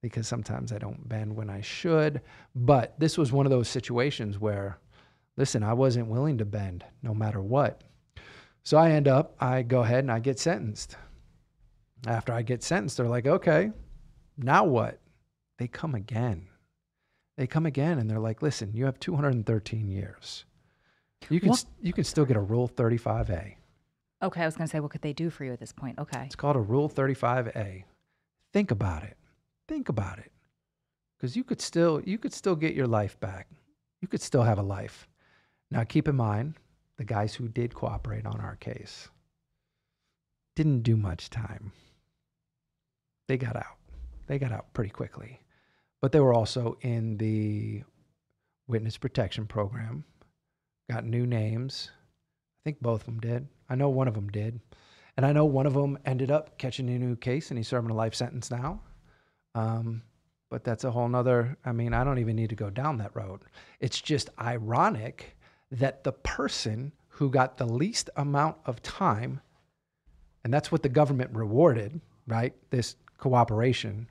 [0.03, 2.21] because sometimes I don't bend when I should.
[2.55, 4.79] But this was one of those situations where,
[5.39, 7.83] listen, I wasn't willing to bend no matter what.
[8.65, 10.97] So I end up, I go ahead and I get sentenced
[12.07, 13.71] after I get sentenced, they're like, okay,
[14.37, 15.01] now what?
[15.59, 16.49] They come again.
[17.37, 20.45] They come again and they're like, listen, you have 213 years.
[21.31, 23.55] You can, st- you can still get a Rule 35A.
[24.23, 25.99] Okay, I was going to say, what could they do for you at this point?
[25.99, 26.23] Okay.
[26.25, 27.85] It's called a Rule 35A.
[28.53, 29.17] Think about it.
[29.67, 30.31] Think about it.
[31.17, 33.49] Because you could still you could still get your life back.
[34.01, 35.09] You could still have a life.
[35.71, 36.55] Now keep in mind,
[36.99, 39.09] the guys who did cooperate on our case
[40.55, 41.73] didn't do much time
[43.27, 43.79] they got out.
[44.27, 45.41] They got out pretty quickly.
[46.05, 47.83] But they were also in the
[48.69, 50.05] witness protection program,
[50.91, 51.89] got new names.
[51.95, 53.49] I think both of them did.
[53.71, 54.61] I know one of them did.
[55.17, 57.91] And I know one of them ended up catching a new case and he's serving
[57.91, 58.83] a life sentence now.
[59.55, 60.03] Um,
[60.51, 63.17] but that's a whole nother, I mean, I don't even need to go down that
[63.17, 63.41] road.
[63.81, 65.39] It's just ironic
[65.71, 69.41] that the person who got the least amount of time,
[70.45, 72.53] and that's what the government rewarded, right?
[72.69, 74.07] This cooperation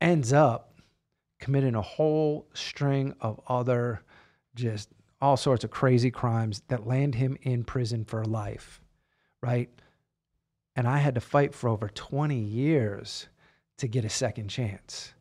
[0.00, 0.73] ends up
[1.38, 4.02] committing a whole string of other
[4.54, 4.88] just
[5.20, 8.80] all sorts of crazy crimes that land him in prison for life,
[9.42, 9.70] right?
[10.76, 13.28] And I had to fight for over 20 years
[13.78, 15.14] to get a second chance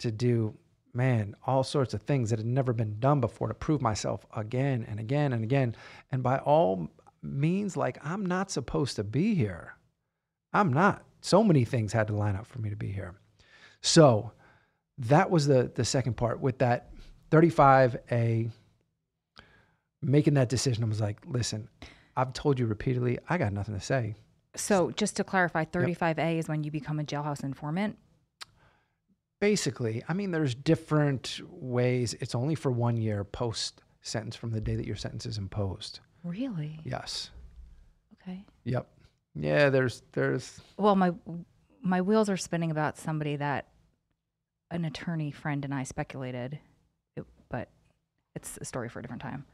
[0.00, 0.54] to do,
[0.92, 4.84] man, all sorts of things that had never been done before to prove myself again
[4.88, 5.74] and again and again.
[6.12, 6.90] And by all
[7.22, 9.74] means, like, I'm not supposed to be here.
[10.52, 11.04] I'm not.
[11.20, 13.14] So many things had to line up for me to be here.
[13.80, 14.32] So
[14.98, 16.90] that was the the second part with that
[17.30, 18.50] 35A
[20.02, 20.84] making that decision.
[20.84, 21.68] I was like, listen,
[22.16, 24.14] I've told you repeatedly, I got nothing to say.
[24.54, 27.98] So just to clarify, 35A is when you become a jailhouse informant.
[29.38, 32.14] Basically, I mean, there's different ways.
[32.20, 36.00] It's only for one year post sentence from the day that your sentence is imposed.
[36.24, 36.80] Really?
[36.84, 37.30] Yes.
[38.22, 38.44] Okay.
[38.64, 38.88] Yep.
[39.34, 39.68] Yeah.
[39.68, 41.12] There's there's Well, my
[41.82, 43.68] my wheels are spinning about somebody that
[44.70, 46.58] an attorney friend and I speculated,
[47.16, 47.68] it, but
[48.34, 49.44] it's a story for a different time.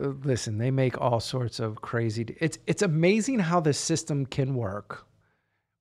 [0.00, 0.58] uh, listen.
[0.58, 2.36] They make all sorts of crazy.
[2.40, 5.06] It's it's amazing how the system can work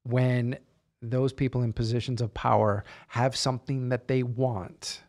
[0.03, 0.57] when
[1.01, 5.01] those people in positions of power have something that they want.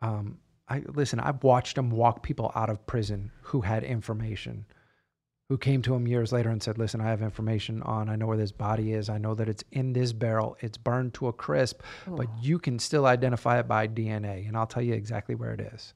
[0.00, 1.20] Um, I listen.
[1.20, 4.66] I've watched them walk people out of prison who had information,
[5.48, 8.08] who came to him years later and said, "Listen, I have information on.
[8.08, 9.08] I know where this body is.
[9.08, 10.56] I know that it's in this barrel.
[10.60, 12.38] It's burned to a crisp, but oh.
[12.40, 15.94] you can still identify it by DNA, and I'll tell you exactly where it is."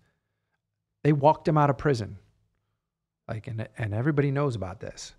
[1.05, 2.19] They walked him out of prison,
[3.29, 5.15] like, and and everybody knows about this,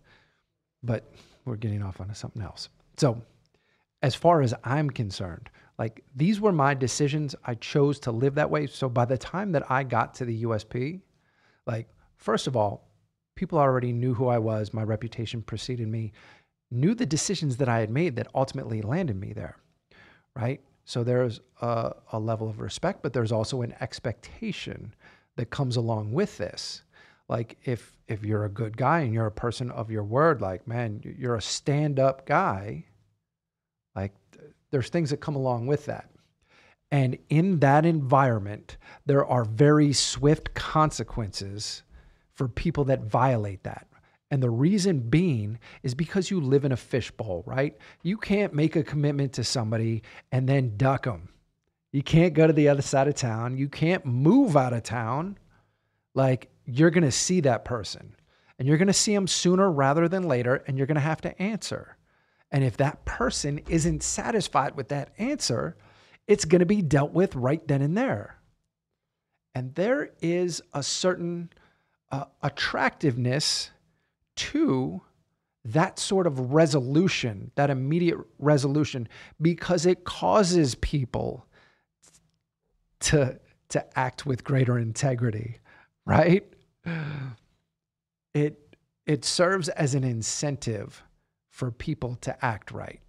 [0.81, 1.11] but
[1.45, 2.69] we're getting off onto something else.
[2.97, 3.21] So,
[4.01, 7.35] as far as I'm concerned, like these were my decisions.
[7.45, 8.67] I chose to live that way.
[8.67, 11.01] So by the time that I got to the USP,
[11.65, 12.87] like first of all,
[13.35, 14.73] people already knew who I was.
[14.73, 16.13] My reputation preceded me,
[16.71, 19.57] knew the decisions that I had made that ultimately landed me there,
[20.35, 20.61] right?
[20.85, 24.93] So there's a, a level of respect, but there's also an expectation
[25.35, 26.83] that comes along with this.
[27.29, 30.67] Like if if you're a good guy and you're a person of your word, like
[30.67, 32.85] man, you're a stand-up guy,
[33.95, 34.13] like
[34.71, 36.09] there's things that come along with that.
[36.91, 41.83] And in that environment, there are very swift consequences
[42.35, 43.87] for people that violate that.
[44.31, 47.77] And the reason being is because you live in a fishbowl, right?
[48.01, 51.29] You can't make a commitment to somebody and then duck them.
[51.91, 53.57] You can't go to the other side of town.
[53.57, 55.37] You can't move out of town.
[56.15, 58.15] Like you're going to see that person
[58.57, 61.21] and you're going to see them sooner rather than later and you're going to have
[61.21, 61.97] to answer.
[62.51, 65.75] And if that person isn't satisfied with that answer,
[66.27, 68.37] it's going to be dealt with right then and there.
[69.55, 71.51] And there is a certain
[72.13, 73.71] uh, attractiveness
[74.35, 75.01] to
[75.65, 79.07] that sort of resolution, that immediate resolution,
[79.41, 81.47] because it causes people
[82.99, 85.57] to, to act with greater integrity,
[86.05, 86.45] right?
[88.35, 88.75] It,
[89.07, 91.01] it serves as an incentive
[91.49, 92.99] for people to act right.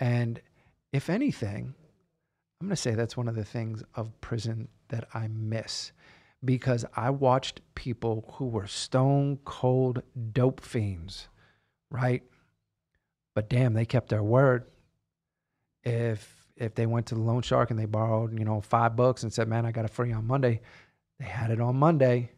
[0.00, 0.40] And
[0.92, 1.72] if anything,
[2.60, 5.92] I'm going to say that's one of the things of prison that I miss
[6.44, 11.28] because I watched people who were stone cold dope fiends,
[11.90, 12.22] right?
[13.34, 14.64] But damn, they kept their word.
[15.84, 19.22] If if they went to the loan shark and they borrowed, you know, five bucks
[19.22, 20.60] and said, "Man, I got it free on Monday,"
[21.20, 22.30] they had it on Monday.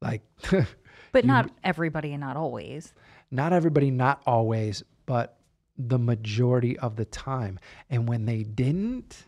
[0.00, 0.22] Like,
[1.12, 2.94] But You- not everybody and not always.
[3.30, 5.36] not everybody, not always, but
[5.76, 7.58] the majority of the time.
[7.90, 9.24] And when they didn't,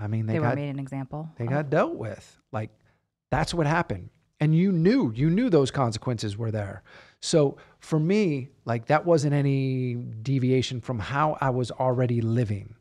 [0.00, 1.28] I mean, they, They, were got made an example.
[1.36, 1.50] they of.
[1.50, 2.38] got dealt with.
[2.52, 2.70] Like
[3.30, 4.10] that's what happened.
[4.40, 6.82] And you knew, you knew those consequences were there.
[7.20, 12.74] So for me, like that wasn't any deviation from how I was already living.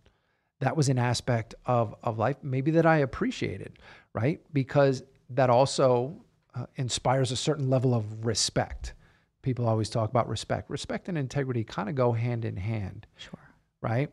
[0.62, 3.80] That was an aspect of, of life maybe that I appreciated,
[4.14, 4.40] right?
[4.54, 6.16] Because that also
[6.56, 8.94] uh, inspires a certain level of respect.
[9.42, 10.70] People always talk about respect.
[10.70, 13.40] Respect and integrity kind of go hand in hand Sure.
[13.82, 14.10] right?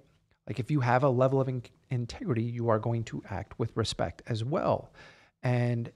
[0.47, 3.77] Like if you have a level of in- integrity, you are going to act with
[3.77, 4.93] respect as well.
[5.43, 5.91] And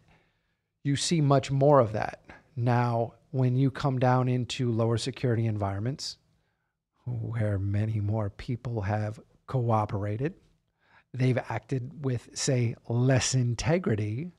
[0.82, 2.22] you see much more of that.
[2.57, 6.16] Now, when you come down into lower security environments
[7.07, 10.34] where many more people have cooperated,
[11.14, 14.32] they've acted with, say, less integrity,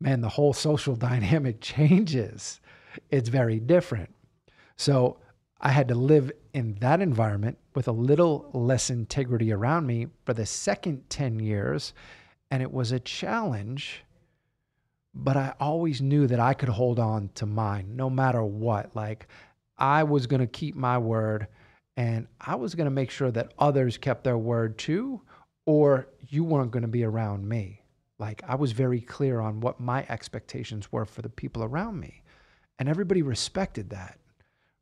[0.00, 2.60] man, the whole social dynamic changes.
[3.10, 4.14] It's very different.
[4.76, 5.18] So
[5.60, 10.34] I had to live in that environment with a little less integrity around me for
[10.34, 11.94] the second 10 years.
[12.50, 14.04] And it was a challenge,
[15.14, 18.94] but I always knew that I could hold on to mine no matter what.
[18.94, 19.26] Like
[19.78, 21.48] I was going to keep my word
[21.96, 25.22] and I was going to make sure that others kept their word too,
[25.64, 27.82] or you weren't going to be around me.
[28.18, 32.22] Like I was very clear on what my expectations were for the people around me.
[32.78, 34.18] And everybody respected that.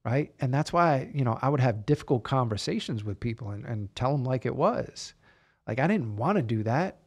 [0.04, 0.34] Right.
[0.40, 4.12] And that's why, you know, I would have difficult conversations with people and, and tell
[4.12, 5.14] them like it was.
[5.66, 6.98] Like I didn't want to do that,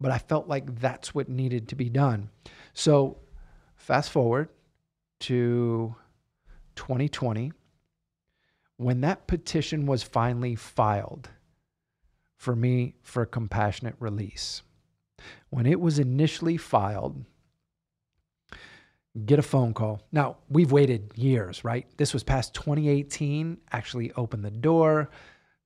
[0.00, 2.30] but I felt like that's what needed to be done.
[2.72, 3.18] So
[3.76, 4.48] fast forward
[5.20, 5.94] to
[6.76, 7.52] 2020
[8.78, 11.28] when that petition was finally filed
[12.36, 14.62] for me for compassionate release.
[15.50, 17.24] When it was initially filed,
[19.26, 20.02] get a phone call.
[20.12, 21.86] Now, we've waited years, right?
[21.96, 25.10] This was past 2018, actually opened the door.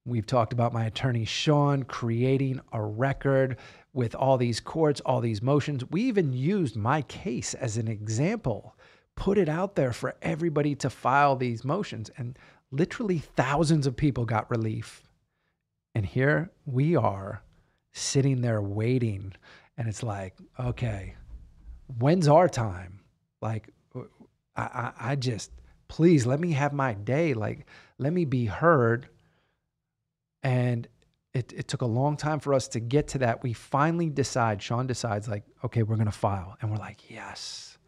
[0.05, 3.57] We've talked about my attorney, Sean, creating a record
[3.92, 5.84] with all these courts, all these motions.
[5.90, 8.76] We even used my case as an example,
[9.16, 12.11] put it out there for everybody to file these motions.
[12.16, 12.38] And
[12.70, 15.07] literally thousands of people got relief
[15.97, 17.42] and here we are
[17.90, 19.32] sitting there waiting.
[19.78, 21.14] And it's like, okay,
[21.99, 23.01] when's our time?
[23.41, 24.01] Like, uh,
[24.57, 25.51] I, I, I just,
[25.89, 27.34] please let me have my day.
[27.34, 27.66] Like,
[27.99, 29.09] let me be heard.
[30.43, 30.87] And
[31.34, 33.43] it, it took a long time for us to get to that.
[33.43, 36.57] We finally decide, Sean decides, like, okay, we're going to file.
[36.61, 37.78] And we're like, yes.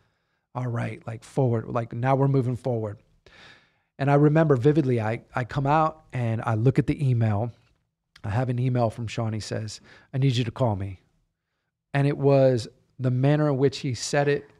[0.54, 2.98] All right, like forward, like now we're moving forward.
[3.98, 7.52] And I remember vividly, I, I come out and I look at the email
[8.24, 9.32] I have an email from Sean.
[9.32, 9.80] He says,
[10.12, 11.00] I need you to call me.
[11.94, 12.68] And it was
[12.98, 14.50] the manner in which he said it.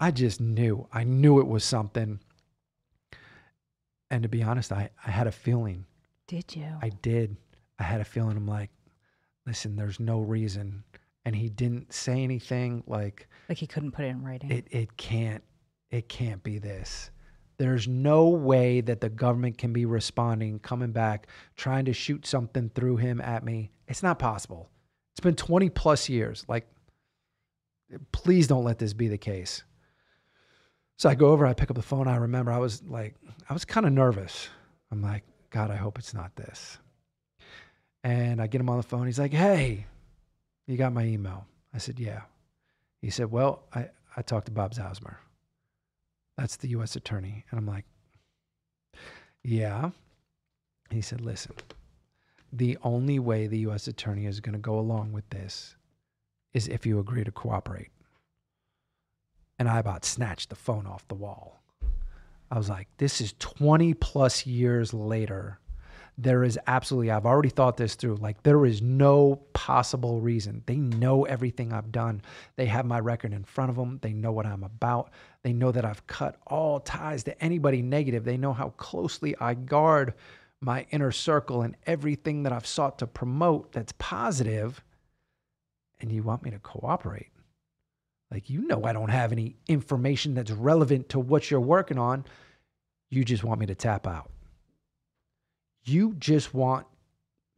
[0.00, 0.86] I just knew.
[0.92, 2.20] I knew it was something.
[4.10, 5.84] And to be honest, I, I had a feeling.
[6.26, 6.66] Did you?
[6.80, 7.36] I did.
[7.78, 8.36] I had a feeling.
[8.36, 8.70] I'm like,
[9.46, 10.84] listen, there's no reason.
[11.24, 14.50] And he didn't say anything like like he couldn't put it in writing.
[14.50, 15.42] It it can't
[15.90, 17.10] it can't be this.
[17.58, 21.26] There's no way that the government can be responding, coming back,
[21.56, 23.72] trying to shoot something through him at me.
[23.88, 24.70] It's not possible.
[25.12, 26.44] It's been 20 plus years.
[26.46, 26.68] Like,
[28.12, 29.64] please don't let this be the case.
[30.98, 32.08] So I go over, I pick up the phone.
[32.08, 33.14] I remember I was like,
[33.48, 34.48] I was kind of nervous.
[34.90, 36.78] I'm like, God, I hope it's not this.
[38.04, 39.06] And I get him on the phone.
[39.06, 39.86] He's like, Hey,
[40.66, 41.46] you got my email?
[41.72, 42.22] I said, Yeah.
[43.00, 45.16] He said, Well, I, I talked to Bob Zausmer.
[46.36, 46.94] That's the U.S.
[46.94, 47.44] attorney.
[47.50, 47.84] And I'm like,
[49.42, 49.90] yeah.
[50.90, 51.54] He said, listen,
[52.52, 53.88] the only way the U.S.
[53.88, 55.76] attorney is going to go along with this
[56.54, 57.90] is if you agree to cooperate.
[59.58, 61.60] And I about snatched the phone off the wall.
[62.50, 65.58] I was like, this is 20 plus years later.
[66.20, 70.64] There is absolutely i've already thought this through like there is no possible reason.
[70.66, 72.22] They know everything i've done.
[72.56, 75.10] They have my record in front of them they know what i'm about.
[75.42, 78.24] They know that i've cut all ties to anybody negative.
[78.24, 80.14] They know how closely i guard
[80.60, 84.82] my inner circle and everything that i've sought to promote that's positive.
[86.00, 87.30] and you want me to cooperate
[88.30, 92.24] like you know i don't have any information that's relevant to what you're working on
[93.10, 94.30] you just want me to tap out
[95.84, 96.86] you just want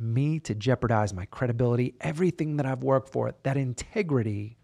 [0.01, 4.57] me to jeopardize my credibility, everything that I've worked for, that integrity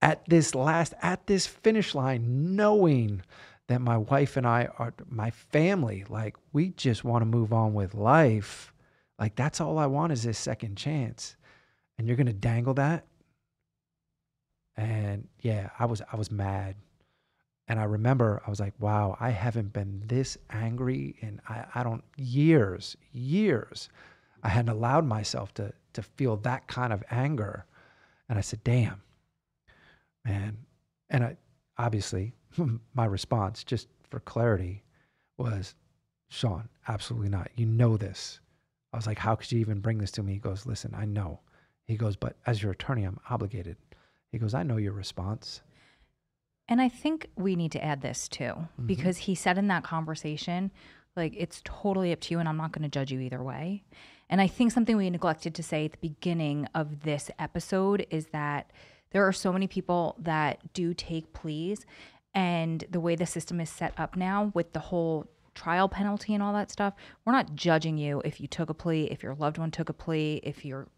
[0.00, 3.22] at this last, at this finish line, knowing
[3.68, 6.04] that my wife and I are my family.
[6.08, 8.72] Like, we just want to move on with life.
[9.18, 11.36] Like, that's all I want is this second chance.
[11.98, 13.04] And you're going to dangle that.
[14.76, 16.76] And yeah, I was, I was mad.
[17.68, 21.82] And I remember I was like, wow, I haven't been this angry in I, I
[21.82, 23.88] don't years, years.
[24.42, 27.66] I hadn't allowed myself to to feel that kind of anger.
[28.28, 29.02] And I said, damn,
[30.24, 30.56] man.
[31.10, 31.36] And I
[31.78, 32.34] obviously
[32.94, 34.82] my response, just for clarity,
[35.38, 35.74] was,
[36.28, 37.50] Sean, absolutely not.
[37.56, 38.40] You know this.
[38.92, 40.34] I was like, how could you even bring this to me?
[40.34, 41.40] He goes, listen, I know.
[41.86, 43.76] He goes, but as your attorney, I'm obligated.
[44.32, 45.60] He goes, I know your response.
[46.68, 48.86] And I think we need to add this too, mm-hmm.
[48.86, 50.70] because he said in that conversation,
[51.14, 53.84] like, it's totally up to you, and I'm not going to judge you either way.
[54.30, 58.28] And I think something we neglected to say at the beginning of this episode is
[58.28, 58.70] that
[59.10, 61.84] there are so many people that do take pleas.
[62.34, 66.42] And the way the system is set up now with the whole trial penalty and
[66.42, 66.94] all that stuff,
[67.26, 69.92] we're not judging you if you took a plea, if your loved one took a
[69.92, 70.88] plea, if you're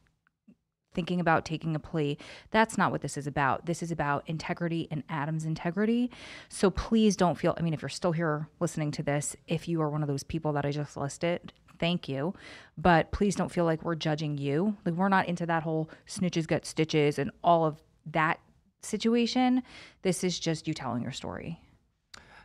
[0.94, 2.16] thinking about taking a plea.
[2.50, 3.66] That's not what this is about.
[3.66, 6.10] This is about integrity and Adam's integrity.
[6.48, 9.82] So please don't feel, I mean, if you're still here listening to this, if you
[9.82, 12.34] are one of those people that I just listed, thank you.
[12.78, 14.76] But please don't feel like we're judging you.
[14.84, 18.40] Like we're not into that whole snitches get stitches and all of that
[18.82, 19.62] situation.
[20.02, 21.60] This is just you telling your story.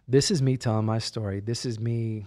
[0.07, 1.39] This is me telling my story.
[1.39, 2.25] This is me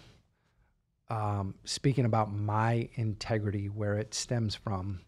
[1.08, 5.00] um, speaking about my integrity, where it stems from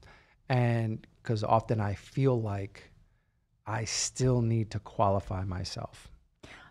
[0.48, 2.90] And because often I feel like
[3.66, 6.08] I still need to qualify myself.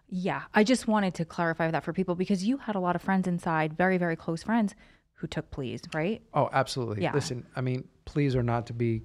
[0.08, 3.02] Yeah, I just wanted to clarify that for people because you had a lot of
[3.02, 4.76] friends inside, very, very close friends
[5.14, 6.22] who took pleas, right?
[6.34, 7.02] Oh, absolutely.
[7.02, 7.14] Yeah.
[7.14, 9.02] Listen, I mean, pleas are not to be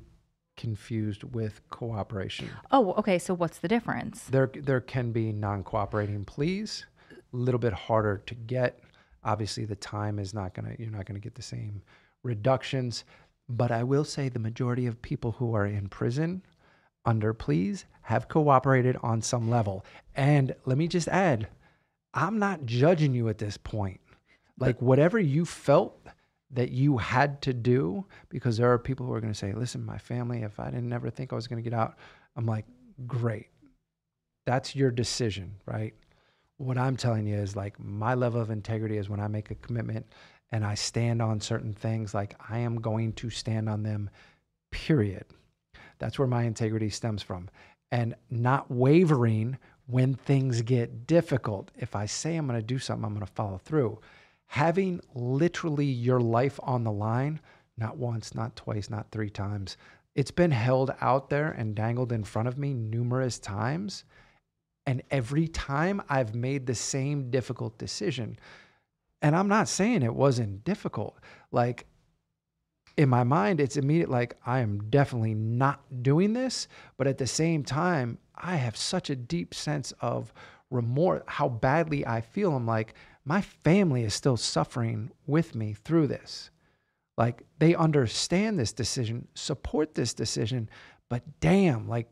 [0.58, 2.50] confused with cooperation.
[2.72, 3.18] Oh, okay.
[3.18, 4.24] So what's the difference?
[4.24, 8.80] There, there can be non-cooperating pleas, a little bit harder to get.
[9.24, 10.74] Obviously, the time is not gonna.
[10.78, 11.82] You're not gonna get the same
[12.22, 13.04] reductions.
[13.48, 16.42] But I will say the majority of people who are in prison
[17.04, 19.84] under pleas have cooperated on some level.
[20.14, 21.48] And let me just add,
[22.12, 24.00] I'm not judging you at this point.
[24.58, 25.98] Like whatever you felt
[26.50, 29.84] that you had to do, because there are people who are going to say, listen,
[29.84, 31.96] my family, if I didn't ever think I was going to get out,
[32.36, 32.64] I'm like,
[33.06, 33.48] great.
[34.46, 35.94] That's your decision, right?
[36.56, 39.54] What I'm telling you is like my level of integrity is when I make a
[39.56, 40.06] commitment
[40.50, 44.10] and I stand on certain things, like I am going to stand on them,
[44.70, 45.24] period.
[45.98, 47.48] That's where my integrity stems from.
[47.90, 51.70] And not wavering when things get difficult.
[51.76, 54.00] If I say I'm going to do something, I'm going to follow through.
[54.46, 57.40] Having literally your life on the line,
[57.76, 59.76] not once, not twice, not three times.
[60.14, 64.04] It's been held out there and dangled in front of me numerous times.
[64.86, 68.38] And every time I've made the same difficult decision.
[69.22, 71.16] And I'm not saying it wasn't difficult.
[71.50, 71.86] Like
[72.96, 76.68] in my mind, it's immediate like I am definitely not doing this.
[76.96, 80.32] But at the same time, I have such a deep sense of
[80.70, 82.54] remorse, how badly I feel.
[82.54, 82.94] I'm like,
[83.24, 86.50] my family is still suffering with me through this.
[87.16, 90.68] Like they understand this decision, support this decision,
[91.08, 92.08] but damn, like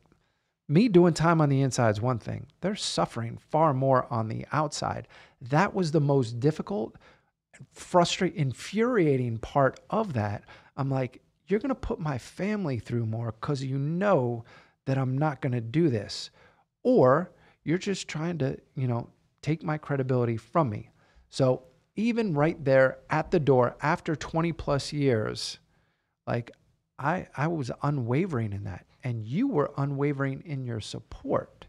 [0.69, 2.47] me doing time on the inside is one thing.
[2.61, 5.09] They're suffering far more on the outside.
[5.41, 6.97] That was the most difficult,
[7.73, 10.45] frustrating, infuriating part of that.
[10.77, 14.45] I'm like, you're going to put my family through more because you know
[14.87, 16.31] that I'm not going to do this.
[16.83, 17.31] Or
[17.63, 19.09] you're just trying to, you know,
[19.43, 20.91] take my credibility from me.
[21.31, 21.63] So
[21.95, 25.59] even right there at the door after 20 plus years,
[26.27, 26.51] like
[26.99, 31.69] I, I was unwavering in that and you were unwavering in your support.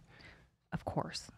[0.73, 1.29] Of course.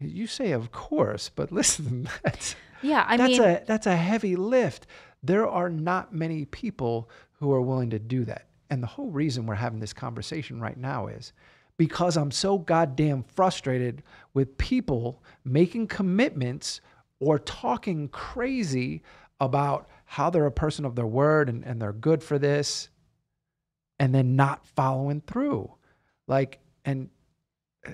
[0.00, 4.34] You say, of course, but listen, that's Yeah, I that's mean, a that's a heavy
[4.34, 4.88] lift.
[5.22, 8.48] There are not many people who are willing to do that.
[8.68, 11.32] And the whole reason we're having this conversation right now is
[11.76, 14.02] because I'm so goddamn frustrated
[14.34, 16.80] with people making commitments
[17.20, 19.04] or talking crazy
[19.38, 22.88] about how they're a person of their word and, and they're good for this
[23.98, 25.72] and then not following through.
[26.26, 27.08] Like, and
[27.86, 27.92] uh,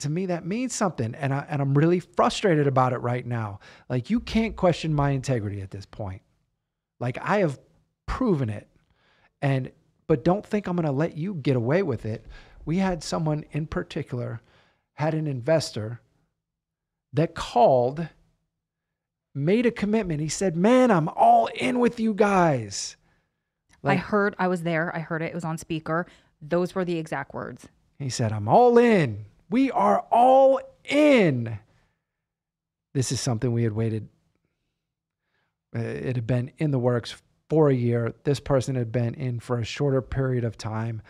[0.00, 1.14] to me, that means something.
[1.14, 3.60] And, I, and I'm really frustrated about it right now.
[3.88, 6.22] Like, you can't question my integrity at this point.
[6.98, 7.58] Like, I have
[8.06, 8.68] proven it.
[9.40, 9.70] And,
[10.06, 12.26] but don't think I'm going to let you get away with it.
[12.66, 14.42] We had someone in particular,
[14.94, 16.00] had an investor
[17.12, 18.06] that called,
[19.34, 20.20] made a commitment.
[20.20, 22.96] He said, Man, I'm all in with you guys.
[23.84, 24.94] I heard, I was there.
[24.94, 25.26] I heard it.
[25.26, 26.06] It was on speaker.
[26.42, 27.68] Those were the exact words.
[27.98, 29.24] He said, I'm all in.
[29.48, 31.58] We are all in.
[32.94, 34.08] This is something we had waited.
[35.76, 37.16] uh, It had been in the works
[37.48, 38.14] for a year.
[38.24, 41.02] This person had been in for a shorter period of time.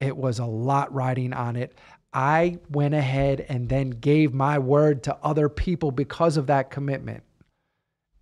[0.00, 1.74] It was a lot riding on it.
[2.12, 7.22] I went ahead and then gave my word to other people because of that commitment.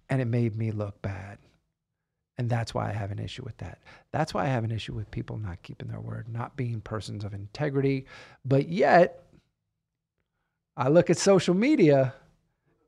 [0.09, 1.39] And it made me look bad.
[2.41, 3.81] And that's why I have an issue with that.
[4.13, 7.23] That's why I have an issue with people not keeping their word, not being persons
[7.23, 8.07] of integrity.
[8.47, 9.27] But yet,
[10.75, 12.15] I look at social media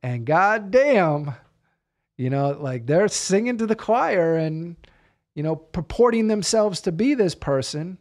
[0.02, 1.34] and goddamn,
[2.16, 4.74] you know, like they're singing to the choir and,
[5.34, 7.98] you know, purporting themselves to be this person.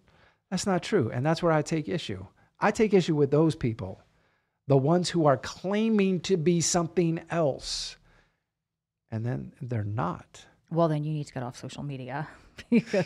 [0.51, 1.11] That's not true.
[1.13, 2.25] And that's where I take issue.
[2.61, 4.01] I take issue with those people,
[4.67, 7.97] the ones who are claiming to be something else,
[9.11, 10.45] and then they're not.
[10.71, 12.27] Well, then you need to get off social media
[12.69, 13.05] because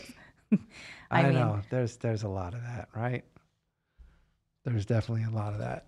[1.11, 3.23] I, I, mean, know there's there's a lot of that, right?
[4.63, 5.87] There's definitely a lot of that.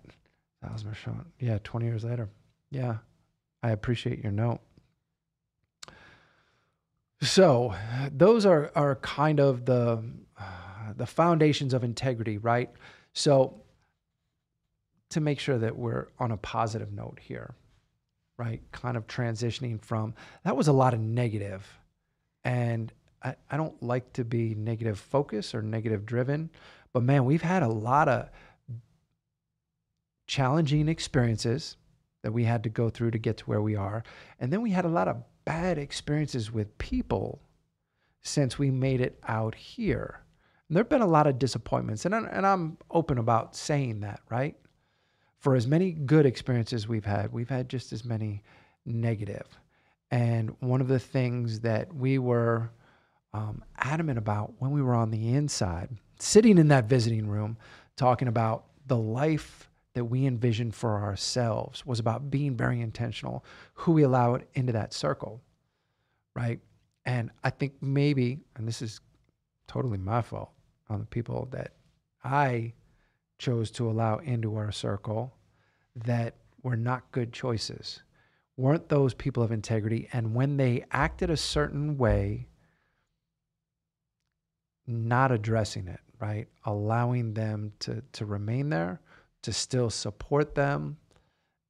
[0.62, 1.26] Thousand percent.
[1.38, 2.28] Yeah, twenty years later.
[2.70, 2.96] Yeah,
[3.62, 4.60] I appreciate your note.
[7.20, 7.74] So
[8.12, 10.02] those are are kind of the
[10.38, 12.70] uh, the foundations of integrity, right?
[13.12, 13.62] So
[15.10, 17.54] to make sure that we're on a positive note here,
[18.38, 18.62] right?
[18.72, 20.14] Kind of transitioning from
[20.44, 21.66] that was a lot of negative,
[22.44, 26.50] and I, I don't like to be negative focused or negative driven,
[26.92, 28.30] but man, we've had a lot of
[30.26, 31.76] challenging experiences
[32.22, 34.02] that we had to go through to get to where we are.
[34.38, 37.40] And then we had a lot of bad experiences with people
[38.20, 40.20] since we made it out here.
[40.68, 44.20] And there've been a lot of disappointments, and I- and I'm open about saying that,
[44.28, 44.56] right?
[45.38, 48.42] For as many good experiences we've had, we've had just as many
[48.84, 49.46] negative.
[50.10, 52.70] And one of the things that we were
[53.32, 57.56] um, adamant about when we were on the inside, sitting in that visiting room,
[57.96, 63.92] talking about the life that we envisioned for ourselves, was about being very intentional, who
[63.92, 65.40] we allowed into that circle,
[66.34, 66.60] right?
[67.04, 69.00] And I think maybe, and this is
[69.66, 70.50] totally my fault
[70.88, 71.72] on the people that
[72.24, 72.72] I
[73.38, 75.34] chose to allow into our circle
[75.94, 78.02] that were not good choices,
[78.56, 80.08] weren't those people of integrity.
[80.12, 82.48] And when they acted a certain way,
[84.86, 86.48] not addressing it, right?
[86.64, 89.00] Allowing them to, to remain there,
[89.42, 90.96] to still support them.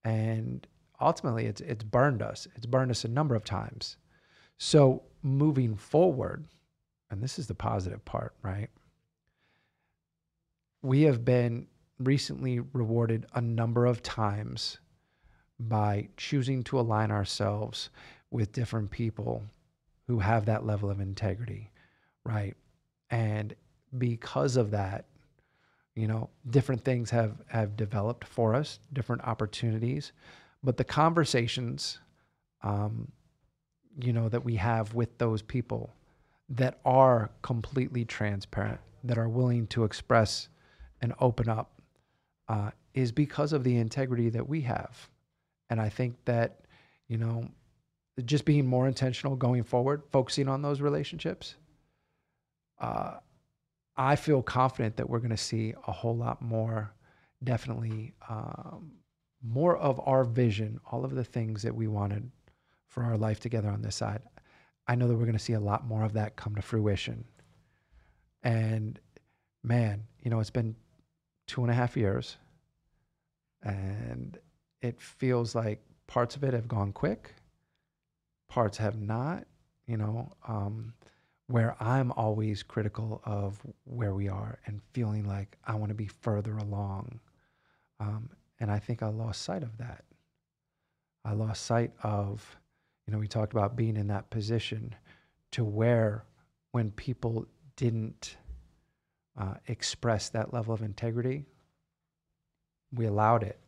[0.05, 0.67] And
[1.01, 2.49] ultimately, it's, it's burned us.
[2.55, 3.97] It's burned us a number of times.
[4.57, 6.47] So moving forward,
[7.11, 8.71] and this is the positive part, right?
[10.83, 11.67] We have been
[11.99, 14.79] recently rewarded a number of times
[15.59, 17.91] by choosing to align ourselves
[18.31, 19.43] with different people
[20.07, 21.71] who have that level of integrity,
[22.25, 22.57] right?
[23.11, 23.55] And
[23.97, 25.07] because of that,
[25.95, 30.13] you know, different things have have developed for us, different opportunities,
[30.63, 31.99] but the conversations,
[32.63, 33.11] um,
[34.01, 35.93] you know, that we have with those people
[36.51, 40.49] that are completely transparent, that are willing to express
[41.01, 41.81] and open up,
[42.49, 45.09] uh, is because of the integrity that we have.
[45.71, 46.61] And I think that,
[47.09, 47.49] you know,
[48.25, 51.55] just being more intentional going forward, focusing on those relationships,
[52.81, 53.19] uh,
[53.97, 56.93] I feel confident that we're going to see a whole lot more,
[57.45, 58.93] definitely um,
[59.43, 62.31] more of our vision, all of the things that we wanted
[62.87, 64.23] for our life together on this side.
[64.87, 67.25] I know that we're going to see a lot more of that come to fruition.
[68.43, 68.99] And
[69.63, 70.75] man, you know, it's been
[71.49, 72.37] two and a half years,
[73.65, 74.39] and
[74.81, 77.35] it feels like parts of it have gone quick,
[78.49, 79.45] parts have not.
[79.87, 80.93] You know, um,
[81.49, 86.07] where I'm always critical of where we are and feeling like I want to be
[86.07, 87.21] further along.
[88.01, 88.29] Um,
[88.61, 90.05] and I think I lost sight of that.
[91.25, 92.57] I lost sight of,
[93.07, 94.95] you know, we talked about being in that position
[95.53, 96.25] to where
[96.73, 97.47] when people
[97.77, 98.37] didn't
[99.39, 101.47] uh, express that level of integrity,
[102.93, 103.59] we allowed it,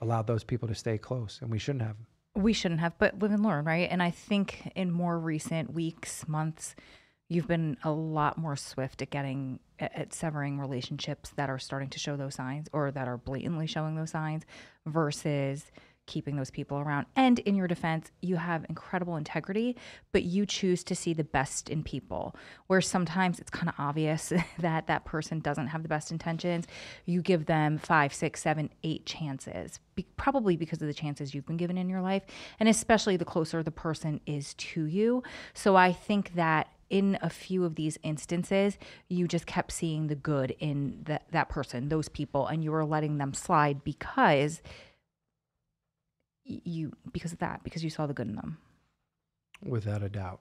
[0.00, 1.96] allowed those people to stay close, and we shouldn't have.
[2.34, 3.88] We shouldn't have, but live and learn, right?
[3.90, 6.76] And I think in more recent weeks, months,
[7.28, 11.88] you've been a lot more swift at getting at, at severing relationships that are starting
[11.90, 14.44] to show those signs or that are blatantly showing those signs
[14.84, 15.70] versus
[16.06, 17.06] keeping those people around.
[17.16, 19.76] And in your defense, you have incredible integrity,
[20.12, 22.34] but you choose to see the best in people.
[22.68, 26.66] Where sometimes it's kind of obvious that that person doesn't have the best intentions.
[27.04, 31.46] You give them five, six, seven, eight chances, be- probably because of the chances you've
[31.46, 32.22] been given in your life,
[32.60, 35.22] and especially the closer the person is to you.
[35.54, 38.78] So I think that in a few of these instances,
[39.08, 42.84] you just kept seeing the good in that that person, those people, and you were
[42.84, 44.62] letting them slide because
[46.46, 48.58] you because of that, because you saw the good in them.
[49.64, 50.40] Without a doubt.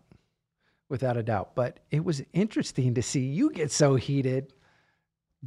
[0.89, 1.55] Without a doubt.
[1.55, 4.53] But it was interesting to see you get so heated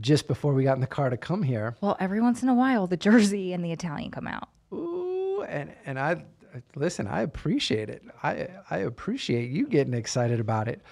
[0.00, 1.76] just before we got in the car to come here.
[1.80, 4.48] Well, every once in a while, the Jersey and the Italian come out.
[4.72, 6.24] Ooh, and and I
[6.74, 8.02] listen, I appreciate it.
[8.22, 10.82] I I appreciate you getting excited about it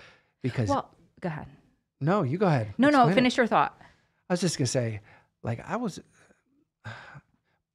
[0.42, 0.90] because Well,
[1.20, 1.46] go ahead.
[2.00, 2.74] no, you go ahead.
[2.78, 3.14] No, no, Explain it.
[3.14, 3.76] finish your thought.
[4.28, 5.00] I was just gonna say,
[5.42, 6.00] like I was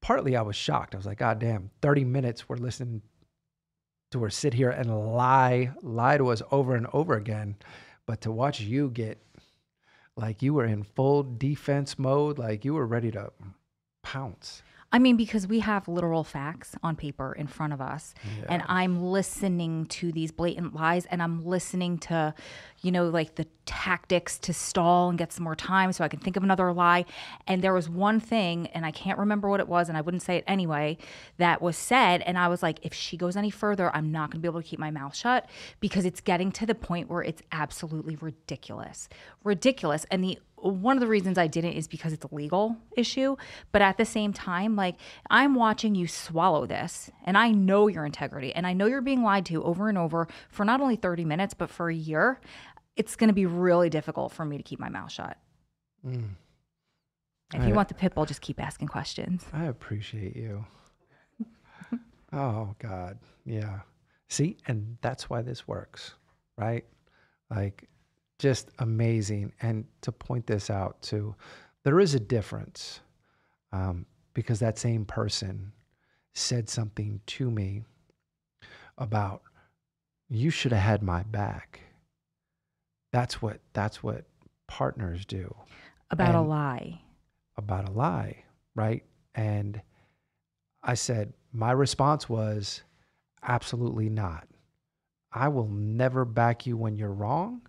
[0.01, 0.95] partly I was shocked.
[0.95, 3.01] I was like, God damn, 30 minutes we're listening
[4.11, 7.55] to her sit here and lie, lie to us over and over again.
[8.05, 9.19] But to watch you get
[10.17, 13.31] like you were in full defense mode, like you were ready to
[14.03, 14.61] pounce.
[14.93, 18.13] I mean, because we have literal facts on paper in front of us,
[18.49, 22.33] and I'm listening to these blatant lies, and I'm listening to,
[22.81, 26.19] you know, like the tactics to stall and get some more time so I can
[26.19, 27.05] think of another lie.
[27.47, 30.23] And there was one thing, and I can't remember what it was, and I wouldn't
[30.23, 30.97] say it anyway,
[31.37, 32.21] that was said.
[32.23, 34.61] And I was like, if she goes any further, I'm not going to be able
[34.61, 39.07] to keep my mouth shut because it's getting to the point where it's absolutely ridiculous.
[39.45, 40.05] Ridiculous.
[40.11, 43.35] And the one of the reasons I didn't is because it's a legal issue.
[43.71, 44.95] But at the same time, like
[45.29, 49.23] I'm watching you swallow this and I know your integrity and I know you're being
[49.23, 52.39] lied to over and over for not only 30 minutes, but for a year.
[52.95, 55.37] It's going to be really difficult for me to keep my mouth shut.
[56.05, 56.35] Mm.
[57.53, 59.45] If I- you want the pit bull, just keep asking questions.
[59.53, 60.65] I appreciate you.
[62.33, 63.79] oh God, yeah.
[64.27, 66.13] See, and that's why this works,
[66.57, 66.85] right?
[67.49, 67.89] Like
[68.41, 69.53] just amazing.
[69.61, 71.35] And to point this out too,
[71.83, 73.01] there is a difference
[73.71, 75.71] um, because that same person
[76.33, 77.83] said something to me
[78.97, 79.43] about
[80.29, 81.81] you should have had my back.
[83.13, 84.25] That's what that's what
[84.67, 85.53] partners do
[86.09, 87.01] About a lie.
[87.57, 88.43] about a lie,
[88.75, 89.03] right?
[89.35, 89.81] And
[90.83, 92.83] I said, my response was,
[93.43, 94.47] absolutely not.
[95.33, 97.61] I will never back you when you're wrong.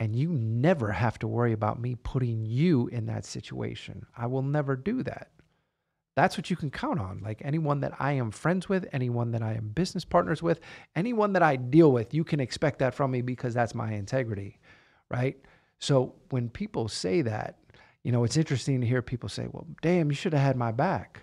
[0.00, 4.06] And you never have to worry about me putting you in that situation.
[4.16, 5.30] I will never do that.
[6.16, 7.20] That's what you can count on.
[7.22, 10.60] Like anyone that I am friends with, anyone that I am business partners with,
[10.96, 14.58] anyone that I deal with, you can expect that from me because that's my integrity,
[15.10, 15.36] right?
[15.78, 17.58] So when people say that,
[18.02, 20.72] you know, it's interesting to hear people say, "Well, damn, you should have had my
[20.72, 21.20] back."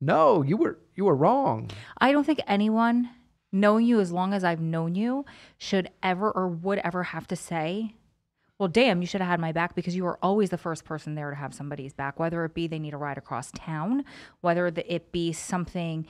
[0.00, 1.70] No, you were you were wrong.
[1.98, 3.08] I don't think anyone,
[3.52, 5.24] knowing you as long as I've known you,
[5.58, 7.94] should ever or would ever have to say,
[8.58, 11.14] well, damn, you should have had my back because you were always the first person
[11.14, 14.04] there to have somebody's back, whether it be they need a ride across town,
[14.40, 16.06] whether it be something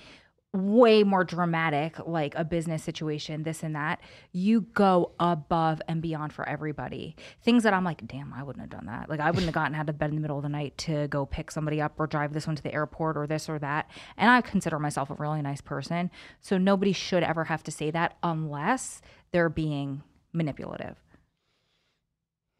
[0.56, 4.00] way more dramatic, like a business situation, this and that.
[4.32, 7.16] You go above and beyond for everybody.
[7.42, 9.08] Things that I'm like, damn, I wouldn't have done that.
[9.08, 11.08] Like, I wouldn't have gotten out of bed in the middle of the night to
[11.08, 13.90] go pick somebody up or drive this one to the airport or this or that.
[14.16, 16.10] And I consider myself a really nice person.
[16.40, 19.02] So nobody should ever have to say that unless
[19.32, 20.02] they're being
[20.32, 20.96] manipulative.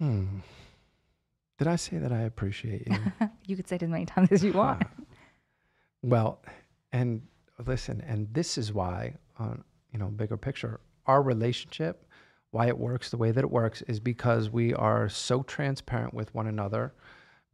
[0.01, 0.38] Hmm.
[1.59, 2.97] Did I say that I appreciate you?
[3.47, 4.82] You could say it as many times as you want.
[6.03, 6.42] Well,
[6.92, 7.22] and
[7.65, 12.05] listen, and this is why, on you know, bigger picture, our relationship,
[12.51, 16.35] why it works the way that it works, is because we are so transparent with
[16.35, 16.95] one another,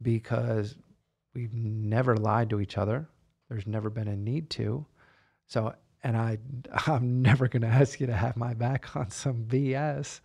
[0.01, 0.75] because
[1.33, 3.07] we've never lied to each other.
[3.49, 4.85] There's never been a need to.
[5.47, 5.73] So,
[6.03, 6.39] and I,
[6.87, 10.19] I'm never going to ask you to have my back on some BS.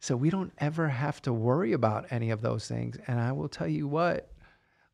[0.00, 2.96] So we don't ever have to worry about any of those things.
[3.08, 4.30] And I will tell you what,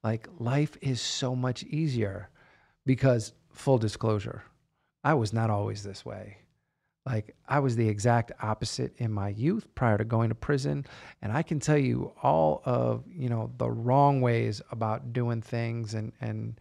[0.02, 2.30] like life is so much easier
[2.86, 4.42] because full disclosure,
[5.02, 6.38] I was not always this way.
[7.06, 10.86] Like I was the exact opposite in my youth prior to going to prison,
[11.20, 15.94] and I can tell you all of, you know, the wrong ways about doing things
[15.94, 16.58] and and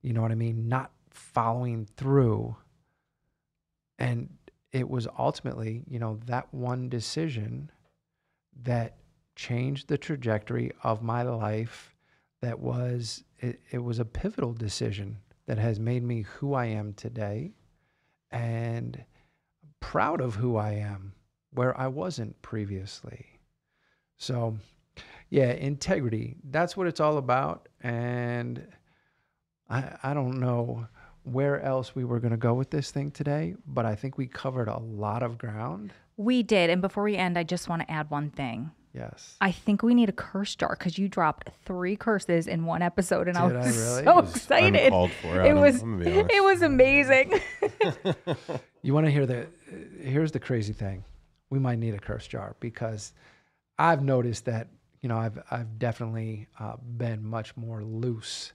[0.00, 2.56] you know what I mean, not following through.
[3.98, 4.30] And
[4.72, 7.70] it was ultimately, you know, that one decision
[8.62, 8.96] that
[9.36, 11.94] changed the trajectory of my life
[12.40, 16.92] that was it, it was a pivotal decision that has made me who I am
[16.94, 17.52] today
[18.30, 19.04] and
[19.80, 21.12] proud of who I am
[21.52, 23.26] where I wasn't previously.
[24.16, 24.56] So,
[25.28, 28.66] yeah, integrity, that's what it's all about and
[29.68, 30.86] I I don't know
[31.24, 34.26] where else we were going to go with this thing today, but I think we
[34.26, 35.92] covered a lot of ground.
[36.16, 36.68] We did.
[36.68, 38.72] And before we end, I just want to add one thing.
[38.94, 39.36] Yes.
[39.40, 43.26] I think we need a curse jar because you dropped three curses in one episode,
[43.26, 44.04] and I Did I was really?
[44.04, 44.84] so It was excited.
[44.84, 46.34] uncalled for, It Adam, was I'm gonna be honest.
[46.34, 47.40] it was amazing.
[48.84, 49.46] You want to hear the?
[50.00, 51.04] Here's the crazy thing.
[51.50, 53.12] We might need a curse jar because
[53.78, 54.66] I've noticed that
[55.02, 58.52] you know I've I've definitely uh, been much more loose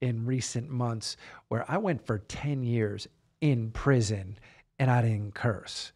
[0.00, 1.16] in recent months
[1.48, 3.08] where I went for ten years
[3.40, 4.38] in prison
[4.78, 5.90] and I didn't curse,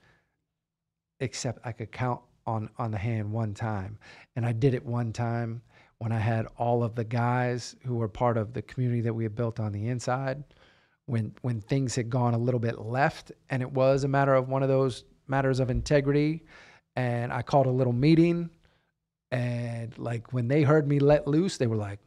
[1.21, 3.99] except I could count on on the hand one time,
[4.35, 5.63] and I did it one time
[5.99, 9.25] when I had all of the guys who were part of the community that we
[9.25, 10.43] had built on the inside.
[11.07, 14.49] When when things had gone a little bit left and it was a matter of
[14.49, 16.45] one of those matters of integrity
[16.97, 18.51] and I called a little meeting
[19.31, 22.01] and like when they heard me let loose they were like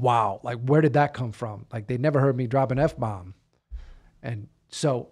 [0.00, 1.66] wow like where did that come from?
[1.72, 3.34] Like they never heard me drop an f-bomb.
[4.22, 5.08] And so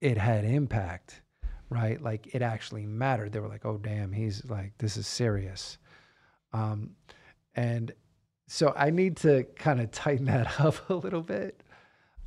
[0.00, 1.22] it had impact
[1.70, 5.78] right like it actually mattered they were like oh damn he's like this is serious
[6.52, 6.90] um
[7.56, 7.92] and
[8.46, 11.62] so I need to kind of tighten that up a little bit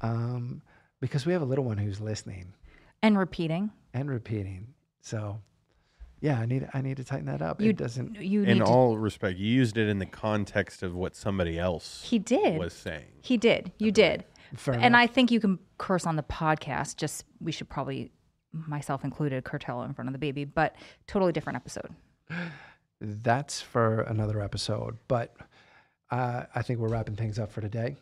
[0.01, 0.61] um,
[0.99, 2.53] because we have a little one who's listening
[3.03, 3.71] and repeating.
[3.93, 4.73] and repeating.
[5.01, 5.39] So
[6.19, 7.61] yeah, I need I need to tighten that up.
[7.61, 8.15] You it doesn't.
[8.19, 11.59] You In need to, all respect, you used it in the context of what somebody
[11.59, 12.57] else He did.
[12.57, 13.05] was saying.
[13.21, 13.71] He did.
[13.77, 14.25] You did.
[14.55, 15.01] Fair and enough.
[15.01, 16.95] I think you can curse on the podcast.
[16.97, 18.11] Just we should probably,
[18.51, 20.45] myself included, curtail in front of the baby.
[20.45, 20.75] But
[21.07, 21.93] totally different episode.
[22.99, 24.97] That's for another episode.
[25.07, 25.35] But
[26.11, 27.97] uh, I think we're wrapping things up for today.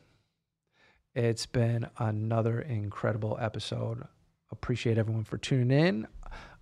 [1.14, 4.04] It's been another incredible episode.
[4.52, 6.08] Appreciate everyone for tuning in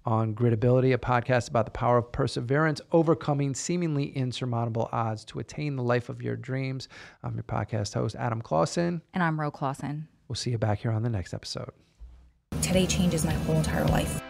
[0.06, 5.76] on Gritability, a podcast about the power of perseverance, overcoming seemingly insurmountable odds to attain
[5.76, 6.88] the life of your dreams.
[7.24, 9.02] I'm your podcast host, Adam Clausen.
[9.14, 10.08] And I'm Ro Clausen.
[10.28, 11.72] We'll see you back here on the next episode.
[12.62, 14.23] Today changes my whole entire life.